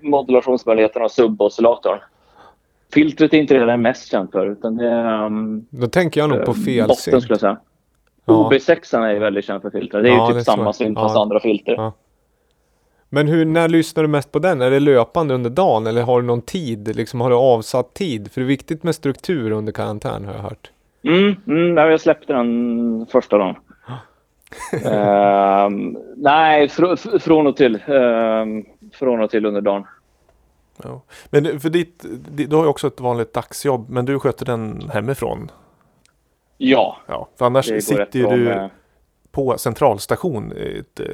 [0.00, 1.98] modulationsmöjligheten och suboscillatorn.
[2.92, 6.20] Filtret är inte det den är mest känd för utan det är um, Då tänker
[6.20, 7.56] jag nog på fel botten skulle jag säga.
[8.24, 8.32] Ja.
[8.50, 10.02] OB6 är ju väldigt känd för filtret.
[10.04, 11.22] Det är Ja, ju typ samma synt fast Ja.
[11.22, 11.72] andra filter.
[11.72, 11.92] Ja.
[13.08, 14.60] Men hur, när lyssnar du mest på den?
[14.62, 16.96] Är det löpande under dagen eller har du någon tid?
[16.96, 18.32] Liksom, har du avsatt tid?
[18.32, 20.70] För det är viktigt med struktur under karantän har jag hört.
[21.04, 23.54] Mm, mm, jag släppte den första dagen.
[24.84, 27.78] Ehm, nej, fr fr- från och till.
[27.86, 29.84] ehm, från och till under dagen.
[30.84, 31.02] Ja.
[31.30, 34.90] Men för ditt, di- du har ju också ett vanligt dagsjobb men du sköter den
[34.92, 35.50] hemifrån.
[36.58, 36.96] Ja.
[37.06, 38.70] Ja, för annars sitter ju du med-
[39.30, 41.06] på centralstation i ett eh,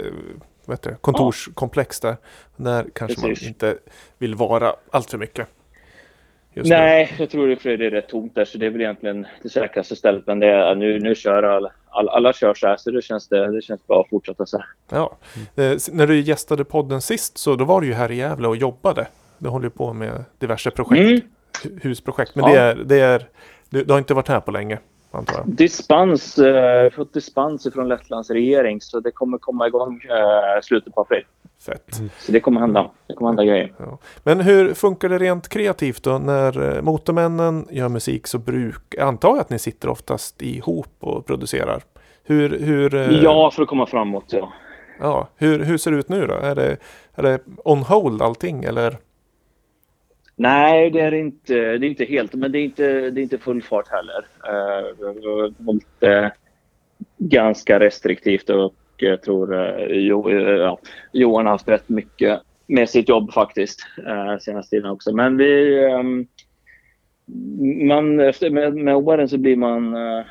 [0.64, 2.16] vad heter det, kontorskomplex där.
[2.56, 3.42] Där kanske Precis.
[3.42, 3.76] man inte
[4.18, 5.46] vill vara allt för mycket.
[6.54, 6.76] Just nu.
[6.76, 9.96] Nej, jag tror det är rätt tomt där så det är väl egentligen det säkraste
[9.96, 10.26] stället.
[10.26, 13.28] Men det är, nu, nu kör alla, alla, alla kör så här så det känns,
[13.28, 14.66] det, det känns bra att fortsätta så här.
[14.90, 15.16] Ja.
[15.56, 18.48] Eh, s- när du gästade podden sist så då var du ju här i Gävle
[18.48, 19.06] och jobbade.
[19.38, 21.00] Du håller på med diverse projekt.
[21.00, 21.20] Mm.
[21.62, 22.34] hu- Husprojekt.
[22.34, 22.52] Men Ja.
[22.52, 23.28] det är, det är
[23.70, 24.78] du, du har inte varit här på länge
[25.10, 25.48] antar jag.
[25.48, 31.00] Dispens, eh, fått dispens från Lettlands regering så det kommer komma igång eh, slutet på
[31.00, 31.24] april.
[31.66, 31.94] Fett.
[32.18, 32.90] Så det kommer hända.
[33.06, 33.72] Det kommer hända grejer.
[33.76, 33.98] Ja.
[34.22, 36.18] Men hur funkar det rent kreativt då?
[36.18, 40.96] När eh, Motormännen gör musik så bruk, jag antar jag att ni sitter oftast ihop
[41.00, 41.82] och producerar.
[42.24, 44.52] Hur, hur, eh, Ja, för att komma framåt ja.
[45.00, 46.34] ja, hur, hur ser det ut nu då?
[46.34, 46.76] Är det,
[47.14, 48.96] är det on hold allting eller?
[50.40, 53.38] Nej, det är inte, det är inte helt, men det är inte, det är inte
[53.38, 54.26] full fart heller.
[54.48, 56.32] Uh, vi har hållit det
[57.18, 60.78] ganska restriktivt och eh, jag tror eh, jo, eh, ja,
[61.12, 65.14] Johan har haft rätt mycket med sitt jobb faktiskt uh, senaste tiden också.
[65.14, 66.26] Men vi, ehm,
[67.88, 70.24] man, efter, med, med åren så blir man, uh,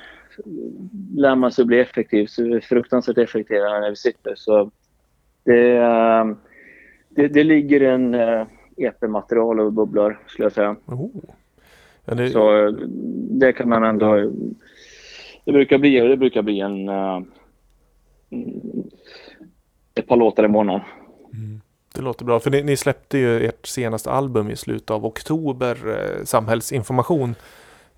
[1.15, 2.25] lär man sig att bli effektiv.
[2.25, 4.35] Så vi är fruktansvärt effektiva när vi sitter.
[4.35, 4.71] Så
[5.43, 6.37] det, ehm,
[7.09, 8.47] det, det ligger en uh,
[8.77, 10.75] EP-material och bubblar skulle jag säga.
[10.85, 11.09] Oh.
[12.05, 12.71] Ja, det, Så eh,
[13.29, 14.31] det kan man ändå...
[15.45, 16.89] Det brukar bli, det brukar bli en...
[16.89, 17.25] mm,
[19.95, 20.81] ett par låtar i månaden.
[21.95, 22.39] det låter bra.
[22.39, 27.35] För ni, ni släppte ju ert senaste album i slutet av oktober, eh, Samhällsinformation.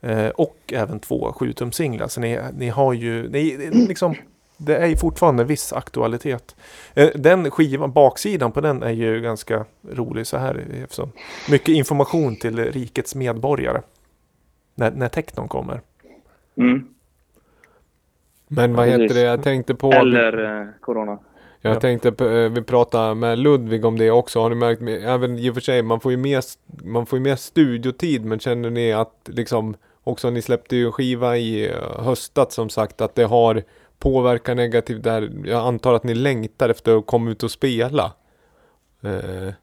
[0.01, 2.07] Eh, och även två 7-tum-singlar.
[2.07, 4.15] Så ni, ni har ju, ni, liksom,
[4.62, 6.55] det är ju fortfarande viss aktualitet.
[6.93, 10.66] Eh, den skivan, baksidan på den är ju ganska rolig så här.
[10.84, 11.12] Eftersom
[11.49, 13.82] mycket information till rikets medborgare.
[14.76, 15.82] När, när technon kommer.
[16.57, 16.88] Mm.
[18.47, 19.22] Men vad heter det?
[19.22, 19.91] Jag tänkte på...
[19.91, 21.18] Eller eh, Corona.
[21.62, 21.80] Jag Ja.
[21.80, 24.41] tänkte, på, eh, vi pratade med Ludvig om det också.
[24.41, 26.43] Har ni märkt, även i och för sig, man får ju mer,
[26.84, 28.26] man får ju mer studiotid.
[28.26, 32.70] Men känner ni att liksom, också ni släppte ju en skiva i eh, höstat som
[32.70, 33.64] sagt, att det har
[34.00, 35.32] påverkar negativt där.
[35.45, 38.14] Jag antar att ni längtar efter att komma ut och spela.
[39.04, 39.54] Eh,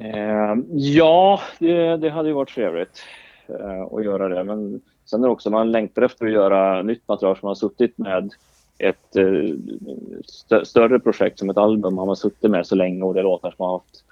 [0.00, 3.02] Eh, ja, det, det hade ju varit trevligt
[3.48, 4.44] eh, att göra det.
[4.44, 7.54] Men sen är det också, man längtar efter att göra nytt material som man har
[7.54, 8.32] suttit med
[8.78, 13.20] ett eh, större projekt som ett album har man suttit med så länge och det
[13.20, 14.04] är låtar som man har haft,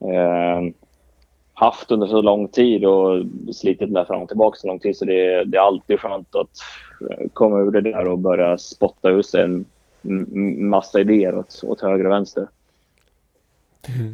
[0.00, 0.74] eh,
[1.60, 3.22] haft under så lång tid och
[3.54, 6.34] slitit med fram och tillbaka så lång tid så det, är- det är alltid skönt
[6.34, 6.50] att
[7.10, 9.64] eh, komma ur det där och börja spotta ur sig en
[10.68, 12.46] massa idéer åt, åt höger och vänster.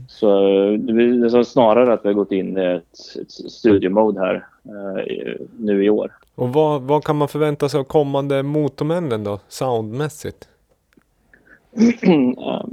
[0.08, 4.46] Så eh, det så snarare att vi har gått in i ett, ett studiemode här
[4.64, 6.12] eh, nu i år.
[6.34, 9.38] och vad, vad kan man förvänta sig av kommande Motormännen då?
[9.48, 10.48] Soundmässigt?
[12.02, 12.64] Eh,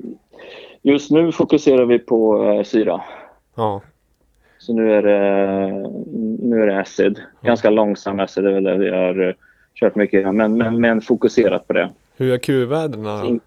[0.86, 3.02] Just nu fokuserar vi på eh, syra.
[3.56, 3.82] Ja.
[4.64, 5.90] Så nu är det,
[6.48, 7.20] nu är det acid.
[7.42, 9.34] Ganska långsam acid, det är väl det vi har eh,
[9.76, 11.90] kört mycket men, men, men fokuserat på det.
[12.18, 12.28] Hur
[13.06, 13.40] är?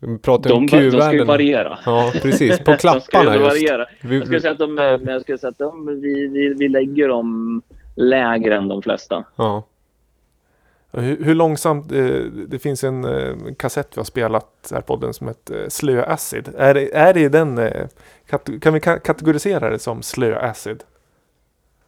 [0.00, 1.78] Vi pratar De, om de ska ju variera.
[1.86, 2.58] Ja, precis.
[2.58, 3.46] På klapparna just.
[3.46, 3.86] variera.
[4.02, 7.08] Vi- Jag skulle säga att, de, jag skulle säga att de, vi, vi, vi lägger
[7.08, 7.62] dem
[7.96, 9.24] lägre än de flesta.
[9.36, 9.64] Ja.
[10.96, 12.04] Hur, hur långsamt, eh,
[12.48, 16.02] det finns en eh, kassett vi har spelat här på podden som heter eh, Slö
[16.04, 16.48] Acid.
[16.58, 17.86] Är det, är det den, eh,
[18.30, 20.82] kat- kan vi ka- kategorisera det som Slö Acid?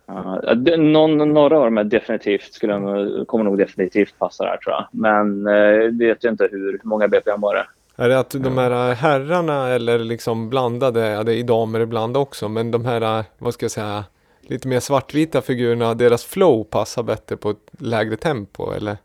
[0.06, 4.56] Ja, det- någon, några av dem är definitivt, skulle jag, kommer nog definitivt passa där
[4.56, 4.86] tror jag.
[4.90, 7.66] Men eh, vet jag inte hur, hur många BPM var det?
[7.98, 12.16] Är det att de här herrarna eller liksom blandade, ja det är i damer ibland
[12.16, 14.04] också, men de här, vad ska jag säga,
[14.50, 18.96] lite mer svartvita figurerna, deras flow passar bättre på ett lägre tempo eller?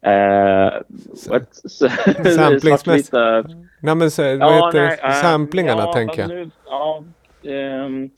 [0.00, 0.72] Eh?
[2.36, 3.12] Samplingsmässigt.
[3.80, 5.06] Nej men så, vad Ja, heter nej, det?
[5.08, 6.28] eh, Samplingarna ja, tänker jag.
[6.28, 7.02] Nu, ja,
[7.50, 8.10] ehm,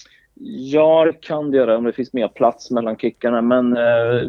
[0.45, 3.41] ja, kan det göra om det finns mer plats mellan kickarna.
[3.43, 4.23] Men eh,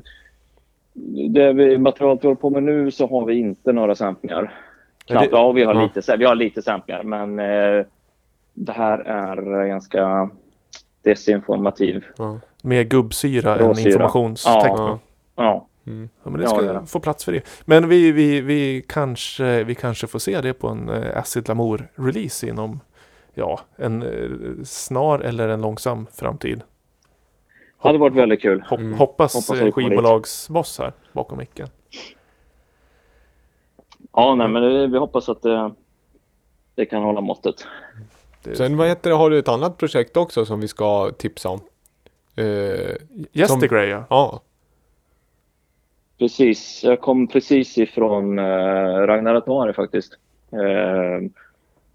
[1.29, 4.53] det vi, materialet vi håller på med nu så har vi inte några samplingar.
[5.05, 5.31] Knappt.
[5.31, 5.89] det- Ja, vi har, ja.
[5.95, 7.85] lite, vi har lite samplingar, men eh,
[8.53, 10.29] det här är ganska
[11.03, 12.05] desinformativ.
[12.17, 12.39] Ja.
[12.63, 13.87] Mer gubbsyra än Råsyra.
[13.89, 14.77] informationstecken.
[14.77, 14.99] Ja.
[15.35, 15.67] Ja.
[15.83, 15.91] Ja,
[16.23, 16.85] men det Ja, ska är det.
[16.85, 17.41] få plats för det.
[17.65, 21.87] Men vi, vi, vi, kanske, vi kanske får se det på en eh, Acid Lamour
[21.95, 22.79] release inom
[23.33, 26.61] ja, en eh, snar eller en långsam framtid.
[27.77, 28.63] hade varit väldigt kul.
[28.69, 28.93] Hop, Mm.
[28.93, 31.67] Hoppas, Hoppas eh, skivbolagsboss här bakom micken.
[34.13, 35.71] Ja, nej, men vi hoppas att det,
[36.75, 37.55] det kan hålla måttet.
[38.53, 41.59] Sen vad heter det, har du ett annat projekt också som vi ska tipsa om?
[42.39, 42.95] Uh,
[43.33, 44.05] Yesterday ja.
[44.09, 44.41] ja.
[46.21, 48.43] Precis, jag kom precis ifrån eh,
[49.07, 50.13] Ragnar Atmari faktiskt.
[50.51, 51.29] Eh,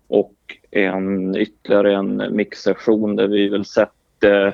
[0.08, 0.34] och
[0.70, 4.52] en, ytterligare en mixsession där vi väl sett eh,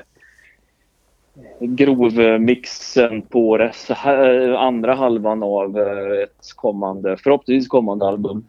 [1.59, 8.45] grovmixen på res, här, andra halvan av eh, ett kommande, förhoppningsvis kommande album.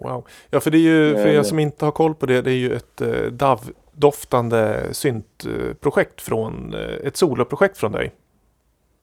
[0.00, 0.26] Wow.
[0.50, 2.50] Ja, för det är ju, för Eh, er som inte har koll på det, det
[2.50, 8.12] är ju ett eh, DAV-doftande syntprojekt från, eh, ett soloprojekt från dig.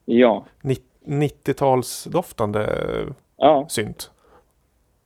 [0.06, 2.68] Ja, Ni- 90-talsdoftande
[3.38, 3.66] ja.
[3.70, 4.12] synt.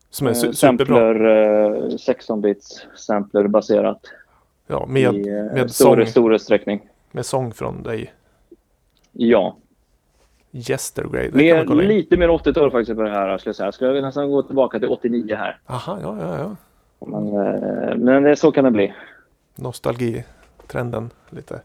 [0.10, 0.86] Som är Eh, su- superbra.
[0.96, 4.00] sampler, eh, 16 bits sampler baserat
[4.68, 6.90] Ja, med, i eh, med, stor, sång, stor utsträckning.
[7.12, 8.14] med sång från dig.
[9.12, 9.58] Ja,
[11.30, 11.89] Kan mer, man kolla in.
[11.89, 13.38] lite mer 80-tal faktiskt på det här.
[13.38, 13.72] Skulle jag säga.
[13.72, 15.60] Skulle jag nästan gå tillbaka till 89 här.
[15.66, 16.56] Aha, ja, ja, ja.
[17.08, 18.93] Men, eh, men det, så kan det bli.
[19.56, 21.62] Nostalgitrenden lite.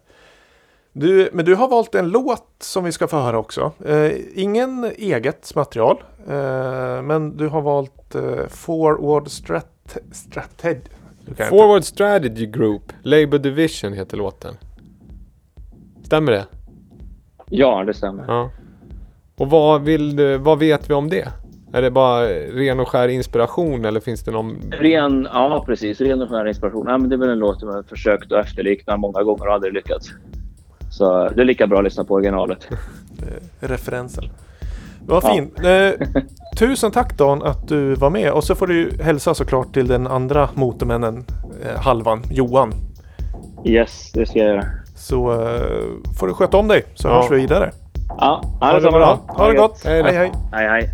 [0.92, 3.72] Du, men du har valt en låt som vi ska få höra också.
[3.84, 6.02] Eh, ingen eget material.
[6.28, 10.80] Eh, men du har valt eh, Forward Strat Strateg.
[11.20, 14.54] Du kan inte- Forward Strategy Group, Labour Division heter låten.
[16.04, 16.46] Stämmer det?
[17.46, 18.24] Ja, det stämmer.
[18.28, 18.50] Ja.
[19.36, 21.28] Och vad, vill du, vad vet vi om det?
[21.72, 24.56] Är det bara ren och skär inspiration eller finns det någon...
[24.70, 26.00] Ren, ja, precis.
[26.00, 26.86] Ren och skär inspiration.
[26.88, 29.46] Ja, men det är väl en låt som jag har försökt att efterlikna många gånger
[29.48, 30.10] och aldrig lyckats.
[30.90, 32.68] Så det är lika bra att lyssna på originalet.
[33.60, 34.24] referensen.
[35.06, 35.34] Vad Ja.
[35.34, 35.58] fint.
[35.64, 36.08] Eh,
[36.58, 38.32] tusen tack Dan att du var med.
[38.32, 41.24] Och så får du hälsa såklart till den andra motormännen,
[41.64, 42.72] eh, halvan, Johan.
[43.64, 44.64] Yes, det ska jag göra.
[44.96, 45.60] Så eh,
[46.20, 47.14] får du sköta om dig så Ja.
[47.22, 47.70] hörs vi vidare.
[48.22, 49.18] Ja, Ha ha det det samma bra.
[49.28, 49.34] då.
[49.34, 49.84] Ha det gott.
[49.84, 50.08] Hej då.
[50.52, 50.68] hej.
[50.68, 50.90] hej.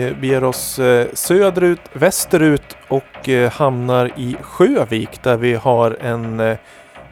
[0.00, 6.40] Vi beger oss eh, söderut, västerut och eh, hamnar i Sjövik där vi har en
[6.40, 6.56] eh,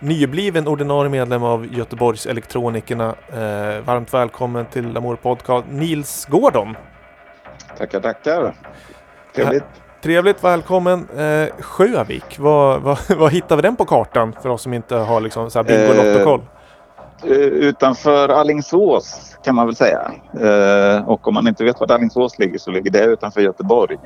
[0.00, 3.14] nybliven ordinarie medlem av Göteborgs Elektronikerna.
[3.84, 6.76] Varmt välkommen till Lamour Podcast, Nils Gordon.
[7.78, 8.54] Tackar, tackar.
[9.34, 9.64] Trevligt.
[10.02, 11.08] Trevligt, välkommen.
[11.60, 15.50] Sjövik, vad, vad, vad hittar vi den på kartan för oss som inte har liksom
[15.50, 16.42] så här Bingolotto-koll?
[17.24, 20.12] Eh, utanför Allingsås kan man väl säga.
[20.40, 23.96] Eh, och om man inte vet var Allingsås ligger så ligger det utanför Göteborg.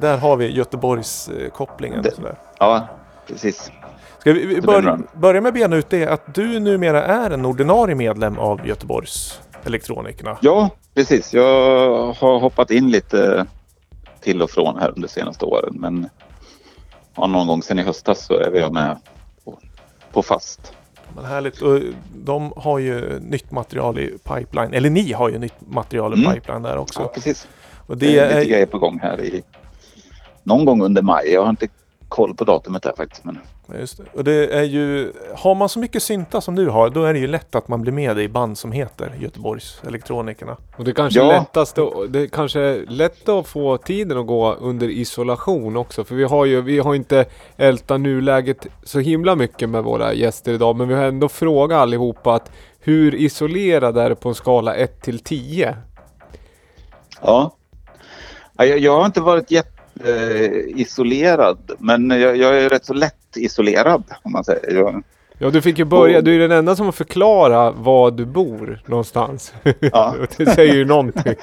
[0.00, 2.02] Där har vi Göteborgs kopplingen.
[2.02, 2.34] Det- sådär.
[2.58, 2.88] Ja,
[3.26, 3.72] precis.
[4.18, 7.94] Ska vi, bör, börja med att bena ut det att du numera är en ordinarie
[7.94, 10.38] medlem av Göteborgs Elektronikerna.
[10.40, 11.34] Ja, precis.
[11.34, 11.42] Jag
[12.12, 13.46] har hoppat in lite
[14.20, 15.74] till och från här under senaste åren.
[15.80, 16.08] Men
[17.16, 18.96] ja, någon gång sedan i höstas så är jag med
[19.44, 19.58] på,
[20.12, 20.72] på fast.
[21.16, 21.62] Men härligt.
[21.62, 21.80] Och
[22.14, 24.74] de har ju nytt material i pipeline.
[24.74, 26.34] Eller ni har ju nytt material i Mm.
[26.34, 27.00] pipeline där också.
[27.00, 27.48] Ja, precis.
[27.86, 29.42] Och Det det är lite grejer på gång här i
[30.42, 31.32] någon gång under maj.
[31.32, 31.68] Jag har inte
[32.08, 33.24] koll på datumet där faktiskt.
[33.24, 33.38] Men
[33.80, 34.04] just det.
[34.12, 37.18] Och det är ju, har man så mycket synta som du har, då är det
[37.18, 40.56] ju lätt att man blir med i band som heter Göteborgs Elektronikerna.
[40.76, 41.32] Och det kanske är Ja.
[41.32, 41.78] lättast
[42.08, 46.04] det kanske är lätt att få tiden att gå under isolation också.
[46.04, 47.24] För vi har ju, vi har inte
[47.56, 50.76] ältat nuläget så himla mycket med våra gäster idag.
[50.76, 55.02] Men vi har ändå frågat allihopa att hur isolerad är det på en skala 1
[55.02, 55.76] till 10?
[57.22, 57.52] Ja.
[58.58, 64.04] Ja, Jag, jag har inte varit jätteisolerad men jag, jag är rätt så lätt isolerad
[64.22, 65.02] om man säger.
[65.38, 66.20] Ja, du fick ju börja.
[66.20, 69.54] Du är den enda som har förklarat var du bor någonstans.
[69.80, 70.14] Ja.
[70.36, 71.22] det säger ju någonting.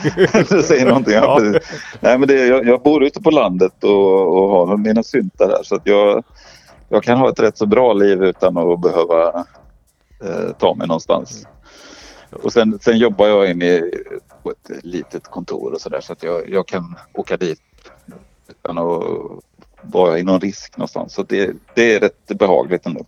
[0.50, 1.14] det säger någonting.
[1.14, 1.38] Ja.
[1.40, 1.72] precis.
[2.00, 5.64] Nej, men det, jag, jag bor ute på landet och, och har mina syntar där
[5.64, 6.24] så att jag,
[6.90, 9.46] jag kan ha ett rätt så bra liv utan att behöva
[10.24, 11.48] eh, ta mig någonstans.
[12.44, 13.92] Och sen, sen jobbar jag inne i,
[14.44, 17.62] på ett litet kontor och sådär så att jag, jag kan åka dit
[18.48, 19.04] utan att
[19.92, 21.14] vara i någon risk någonstans.
[21.14, 23.06] Så det, det är rätt behagligt ändå.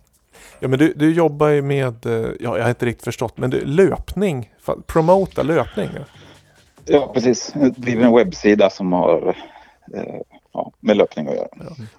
[0.60, 3.50] Ja men du, du jobbar ju med, eh, ja jag har inte riktigt förstått, men
[3.50, 4.50] du, löpning,
[4.86, 5.88] promota löpning.
[5.94, 6.00] ja.
[6.88, 7.52] Ja, precis.
[7.54, 9.36] Det blir en webbsida som har
[9.94, 10.02] eh,
[10.52, 11.48] ja, med löpning att göra.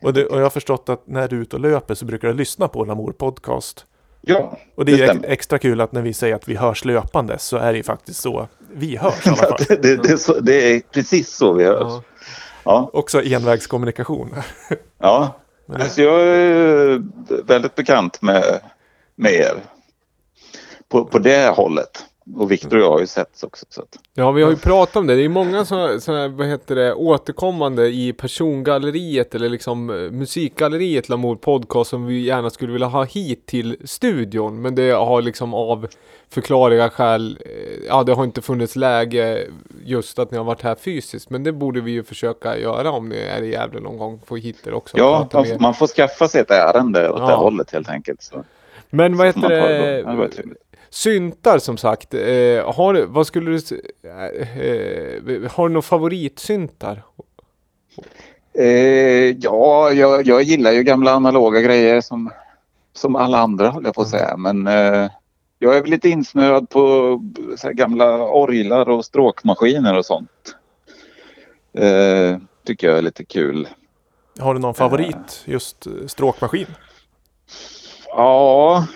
[0.01, 2.27] Och, det, och jag har förstått att när du är ute och löper så brukar
[2.27, 3.85] du lyssna på Lamour Podcast.
[4.21, 5.27] Ja, Och det är det ex- stämmer.
[5.27, 8.19] extra kul att när vi säger att vi hörs löpande så är det ju faktiskt
[8.21, 9.57] så vi hörs i alla fall.
[9.67, 11.77] det, det, det, är så, det är precis så vi hörs.
[11.81, 12.03] Ja.
[12.67, 14.35] Ja, Också envägskommunikation.
[14.99, 15.35] ja.
[15.73, 17.01] Alltså jag är
[17.43, 18.59] väldigt bekant med,
[19.15, 19.55] med er.
[20.89, 22.05] På, på det hållet.
[22.35, 23.65] Och Viktor och jag har ju setts också.
[23.69, 25.15] Så att, Ja, vi har ju pratat om det.
[25.15, 31.35] Det är många sådana, vad heter det, återkommande i persongalleriet eller liksom eh, musikgalleriet Lamour
[31.35, 34.61] Podcast som vi gärna skulle vilja ha hit till studion.
[34.61, 35.87] Men det har liksom av
[36.29, 39.47] förklarliga skäl, eh, ja det har inte funnits läge
[39.85, 41.29] just att ni har varit här fysiskt.
[41.29, 44.21] Men det borde vi ju försöka göra om ni är i Gävle någon gång.
[44.25, 44.97] Få hit er också.
[44.97, 47.27] ja, man, man får skaffa sig ett ärende åt Ja.
[47.27, 48.21] det hållet helt enkelt.
[48.21, 48.43] Så,
[48.89, 50.03] Men vad heter det?
[50.03, 50.47] det.
[50.97, 52.13] Syntar som sagt.
[52.13, 53.81] Eh, har, vad skulle du...
[54.03, 57.03] Eh, eh, har du några favoritsyntar?
[58.53, 62.31] Eh, ja, jag, jag gillar ju gamla analoga grejer som,
[62.93, 64.37] som alla andra håller jag på att säga.
[64.37, 65.09] Men eh,
[65.59, 66.81] jag är väl lite insnöad på
[67.57, 70.55] så här, gamla orglar och stråkmaskiner och sånt.
[71.73, 73.67] Eh, tycker jag är lite kul.
[74.39, 76.67] Har du någon favorit just eh, stråkmaskin?
[78.07, 78.87] Ja,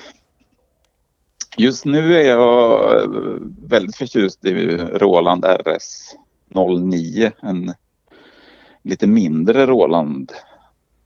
[1.57, 3.09] just nu är jag eh,
[3.65, 6.15] väldigt förtjust i Roland RS
[6.79, 7.31] 09.
[7.41, 7.73] En
[8.83, 10.31] lite mindre Roland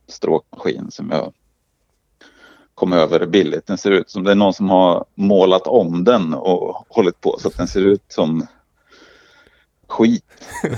[0.07, 1.33] stråkmaskin som jag
[2.75, 3.67] kom över billigt.
[3.67, 7.37] Den ser ut som det är någon som har målat om den och hållit på
[7.39, 8.47] så att den ser ut som
[9.87, 10.23] skit,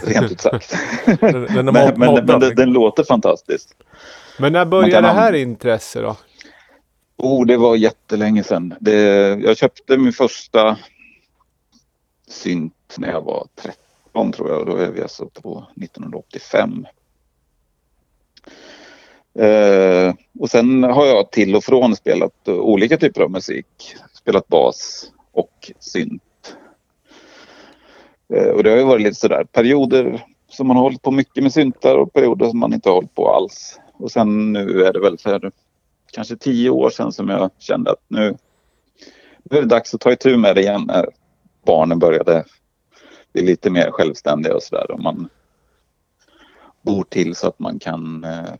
[0.03, 0.75] rent ut sagt.
[1.19, 3.73] Den, den men men, men den, den låter fantastiskt.
[4.39, 6.15] Men när började det här intresse då?
[7.17, 8.75] Oh, det var jättelänge sedan.
[8.79, 9.01] Det,
[9.43, 10.77] jag köpte min första
[12.27, 14.65] synt när jag var 13 tror jag.
[14.65, 16.85] Då är vi alltså på 1985.
[19.39, 23.95] Eh, och sen har jag till och från spelat olika typer av musik.
[24.13, 26.57] Spelat bas och synt.
[28.33, 31.43] Eh, och det har ju varit lite sådär perioder som man har hållit på mycket
[31.43, 33.79] med syntar och perioder som man inte har hållit på alls.
[33.93, 35.51] Och sen nu är det väl för
[36.11, 38.37] kanske tio år sedan som jag kände att nu,
[39.43, 41.09] nu är det dags att ta itu med det igen när
[41.65, 42.45] barnen började
[43.33, 44.91] bli lite mer självständiga och sådär.
[44.91, 45.29] Och man
[46.81, 48.53] bor till så att man kan eh,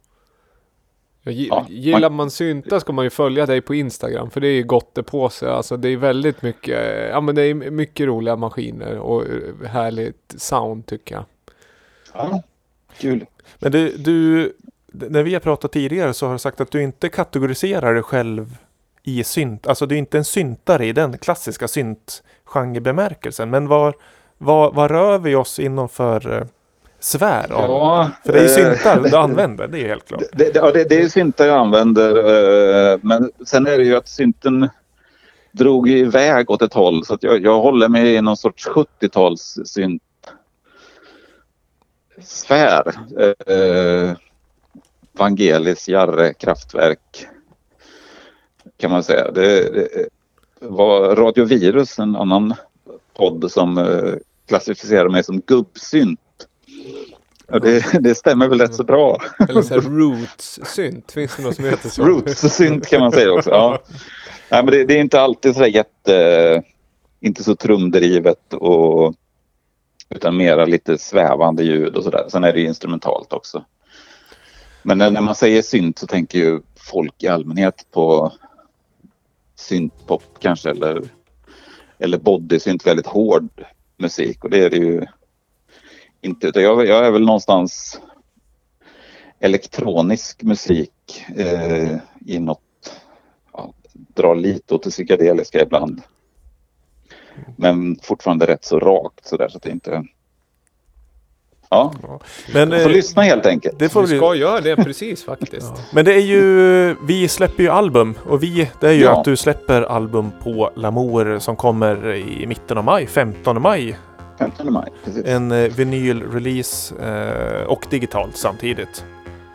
[1.32, 4.64] Ja, gillar man synta ska man ju följa dig på Instagram för det är ju
[4.64, 5.49] gott det på sig.
[5.49, 10.36] Alltså det är väldigt mycket, ja men det är mycket roliga maskiner och eh, härligt
[10.38, 11.26] sound tycker jag.
[12.14, 12.44] Ja,
[12.98, 13.26] kul.
[13.60, 14.53] Men du, du,
[15.10, 18.57] när vi har pratat tidigare så har du sagt att du inte kategoriserar dig själv
[19.03, 19.68] i synt.
[19.68, 23.49] Alltså du är inte en syntare i den klassiska syntgenrebemärkelsen.
[23.49, 23.94] Men var,
[24.38, 26.44] var, var rör vi oss inom för eh,
[26.99, 27.69] svär av?
[27.69, 30.22] Ja, för det är ju eh, syntar du använder, det är helt klart.
[30.34, 32.18] Det, det, ja, det, det är syntar jag använder.
[32.94, 34.69] eh, Men sen är det ju att synten
[35.52, 37.06] drog iväg åt ett håll.
[37.06, 40.02] Så att jag, jag håller mig i någon sorts 70-tals synt
[42.22, 42.84] sfär.
[45.18, 47.27] Vangelis, Jarre, Kraftwerk.
[48.77, 49.31] Kan man säga.
[49.31, 50.07] Det, det
[50.60, 52.53] var Radio Virus, en annan
[53.14, 54.14] podd som eh,
[54.48, 56.19] klassificerar mig som gubbsynt.
[57.48, 59.22] Och det, det stämmer väl rätt så bra.
[59.49, 61.11] Eller så roots-synt.
[61.11, 62.03] Finns det något som heter så?
[62.03, 63.49] Roots-synt kan man säga också.
[63.49, 63.80] Ja.
[64.52, 66.64] Nej, men det, det är inte alltid så jätte...
[67.19, 69.15] Inte så trumdrivet och...
[70.10, 72.26] Utan mera lite svävande ljud och sådär.
[72.30, 73.65] Sen är det instrumentalt också.
[74.88, 78.34] Men när, när man säger synt så tänker ju folk i allmänhet på
[79.55, 81.03] syntpop kanske eller,
[81.99, 83.65] eller bodysynt, väldigt hård
[83.97, 84.43] musik.
[84.43, 85.05] Och det är det ju
[86.22, 86.47] inte.
[86.47, 88.01] Utan jag, jag är väl någonstans
[89.39, 93.01] elektronisk musik eh, i något,
[93.53, 96.01] ja, drar lite åt det psykedeliska ibland.
[97.55, 100.03] Men fortfarande rätt så rakt sådär så att det inte...
[101.69, 101.94] Ja,
[102.53, 103.80] Men, får eh, lyssna helt enkelt.
[103.80, 105.73] Det får Du vi ska göra det precis faktiskt.
[105.91, 109.18] Men det är ju, vi släpper ju album och vi, det är ju Ja.
[109.19, 113.98] att du släpper album på Lamour som kommer i mitten av maj, 15 maj.
[114.39, 115.26] 15 maj, precis.
[115.26, 119.06] En eh, vinylrelease eh, och digitalt samtidigt.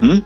[0.02, 0.20] Mm.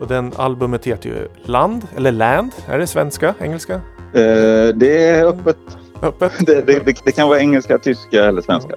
[0.00, 3.74] Och den albumet heter ju Land, eller Land, är det svenska, engelska?
[3.74, 5.56] Eh, det är öppet.
[6.02, 6.32] Öppet?
[6.40, 8.74] Det, det, det, det kan vara engelska, tyska eller svenska.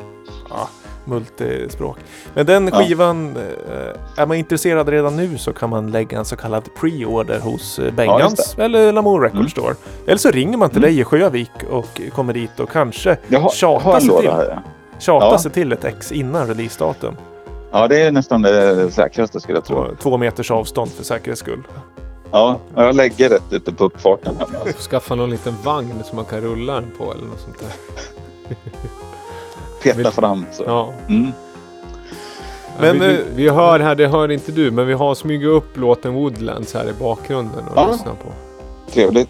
[0.50, 0.70] Ja,
[1.06, 1.98] multispråk.
[2.34, 2.80] Men den Ja.
[2.80, 7.40] skivan, eh, är man intresserad redan nu så kan man lägga en så kallad pre-order
[7.40, 9.50] hos eh, Ja, Bengans just eller Lamour Record Mm.
[9.50, 9.76] Store.
[10.06, 13.50] Eller så ringer man till dig i Sjövik och kommer dit och kanske Jag har,
[13.50, 14.48] tjatar, sig, till, här.
[14.50, 14.62] ja.
[15.00, 15.38] tjatar Ja.
[15.40, 17.16] sig till ett ex innan releasedatum.
[17.72, 19.88] Ja, det är nästan det säkraste skulle jag tro.
[20.02, 21.64] Två meters avstånd för säkerhets skull.
[22.32, 24.36] Ja, jag lägger rätt ute på uppfarten.
[24.90, 27.70] Skaffa någon liten vagn som man kan rulla den på eller något sånt där.
[29.94, 30.64] Peta fram så.
[30.68, 30.94] Ja.
[31.08, 31.32] Mm.
[32.80, 35.48] Men, Men, vi, eh, vi hör här, det hör inte du, men vi har smugit
[35.50, 37.92] upp låten Woodlands här i bakgrunden och Ja.
[37.92, 38.32] lyssna på.
[38.92, 39.30] Trevligt.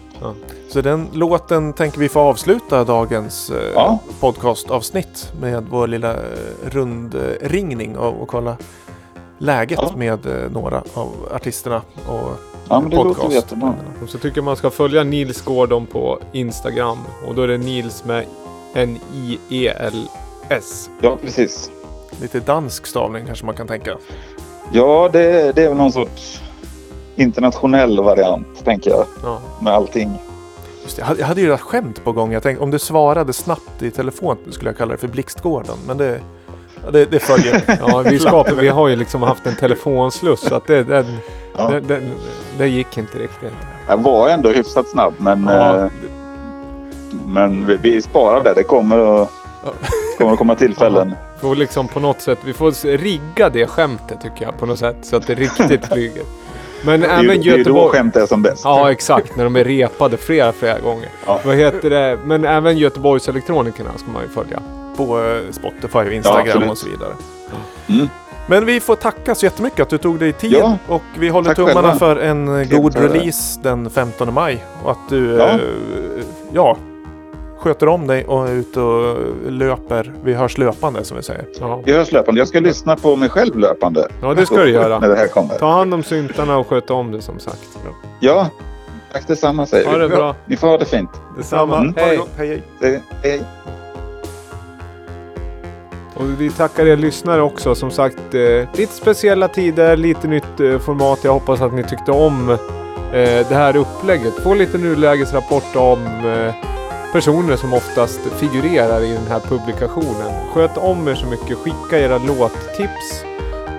[0.68, 3.98] Så den låten tänker vi få avsluta dagens eh, Ja.
[4.20, 6.20] podcastavsnitt med vår lilla eh,
[6.64, 8.56] rundringning och, och kolla
[9.38, 9.92] läget Ja.
[9.96, 12.30] med eh, några av artisterna och
[12.68, 13.34] Ja, men det låter podcast.
[13.34, 13.74] jättebra.
[14.02, 16.98] Och så tycker man ska följa Nils Gordon på Instagram.
[17.28, 18.24] Och då är det Nils med
[20.48, 20.90] N-I-E-L-S.
[21.00, 21.70] Ja, precis.
[22.20, 23.96] Lite dansk stavning kanske man kan tänka.
[24.72, 26.40] Ja, det, det är väl någon sorts
[27.16, 29.40] internationell variant, tänker jag, Ja.
[29.60, 30.12] med allting.
[30.82, 32.32] Just det, jag hade- ju ett skämt på gång.
[32.32, 35.76] Jag tänkte om du svarade snabbt i telefon skulle jag kalla det för Blixtgården.
[35.86, 36.20] Men det,
[36.92, 37.62] det, det följer.
[37.88, 41.06] Ja, vi, skapar, vi har ju liksom haft en telefonsluss så att det, den,
[41.58, 41.68] Ja.
[41.70, 42.10] den, den,
[42.58, 43.52] det gick inte riktigt.
[43.88, 45.76] Jag var ändå hyfsat snabb, men, Ja.
[45.76, 45.86] eh,
[47.26, 48.54] men vi, vi sparar det.
[48.54, 49.30] Det kommer att,
[50.18, 51.14] kommer att komma tillfällen.
[51.40, 54.96] Får liksom på något sätt, vi får rigga det skämtet tycker jag på något sätt
[55.02, 56.22] så att det riktigt flyger.
[56.84, 57.92] Men Det är, även ju- det är då Göteborg...
[57.92, 58.60] skämt är som bäst.
[58.64, 61.08] Ja exakt, när de är repade flera, flera gånger.
[61.26, 61.40] Ja.
[61.44, 62.18] Vad heter det?
[62.24, 64.62] Men även Göteborgs elektronikerna ska man ju följa.
[64.96, 66.70] På eh, Spotify, Instagram absolut.
[66.70, 67.12] och så vidare.
[67.88, 68.08] Mm.
[68.48, 70.52] Men vi får tacka så jättemycket att du tog dig tid.
[70.52, 70.78] Ja.
[70.88, 71.98] Och vi håller tummarna själva.
[71.98, 74.64] för en god release den 15 maj.
[74.84, 75.48] Och att du Ja.
[75.48, 75.58] eh,
[76.52, 76.76] ja,
[77.66, 79.16] sköter om dig och är ute och
[79.52, 80.12] löper.
[80.24, 81.44] Vi hörs löpande som vi säger.
[81.60, 82.40] Ja, Jag hörs löpande.
[82.40, 84.08] Jag ska lyssna på mig själv löpande.
[84.22, 84.98] ja det ska du När göra.
[84.98, 85.54] det här kommer.
[85.54, 87.78] Ta hand om syntarna och sköt om det som sagt.
[88.20, 88.48] Ja,
[89.12, 89.98] tack detsamma säger Ha vi.
[89.98, 90.34] det bra.
[90.46, 91.10] Ni får ha det fint.
[91.36, 91.78] Detsamma.
[91.78, 91.94] Mm.
[91.94, 92.02] Ha.
[92.02, 92.62] Hej, hej.
[92.80, 93.02] Hej.
[93.22, 93.42] hej.
[96.14, 97.74] Och vi tackar er lyssnare också.
[97.74, 101.18] Som sagt, eh, lite speciella tider, lite nytt eh, format.
[101.22, 102.58] Jag hoppas att ni tyckte om eh,
[103.48, 104.34] det här upplägget.
[104.34, 106.54] Få lite nulägesrapport om eh,
[107.12, 110.32] personer som oftast figurerar i den här publikationen.
[110.54, 111.58] Sköt om er så mycket.
[111.58, 113.24] Skicka era låttips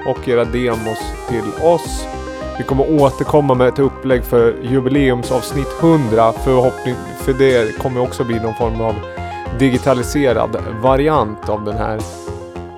[0.08, 0.99] och era demos
[1.30, 2.06] till oss.
[2.58, 6.34] Vi kommer återkomma med ett upplägg för jubileumsavsnitt 100.
[6.44, 8.95] Förhoppning, för det kommer också bli någon form av
[9.60, 11.98] digitaliserad variant av den här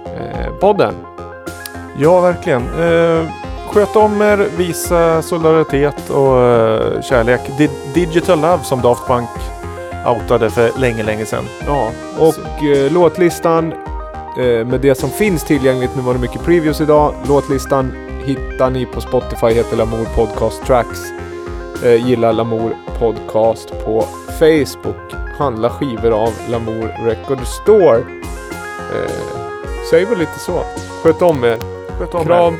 [0.05, 0.93] eh, podden.
[1.97, 2.61] Ja, verkligen.
[2.61, 3.25] Eh,
[3.69, 7.41] sköt om er, visa solidaritet och eh, kärlek.
[7.57, 9.29] Di- Digital Love som Daft Punk
[10.05, 11.45] outade för länge, länge sedan.
[11.67, 13.73] Ja, och eh, låtlistan
[14.39, 15.91] eh, med det som finns tillgängligt.
[15.95, 17.13] Nu var det mycket previews idag.
[17.27, 17.91] Låtlistan
[18.25, 20.99] hittar ni på Spotify, heter Lamour Podcast Tracks.
[21.85, 24.05] Eh, gilla Lamour Podcast på
[24.39, 25.13] Facebook.
[25.37, 27.97] Handla skivor av Lamour Record Store.
[27.97, 29.11] Eh,
[29.89, 30.63] säg väl lite så.
[31.03, 31.57] Sköt om er.
[31.99, 32.25] Sköt om er.
[32.25, 32.57] Kram.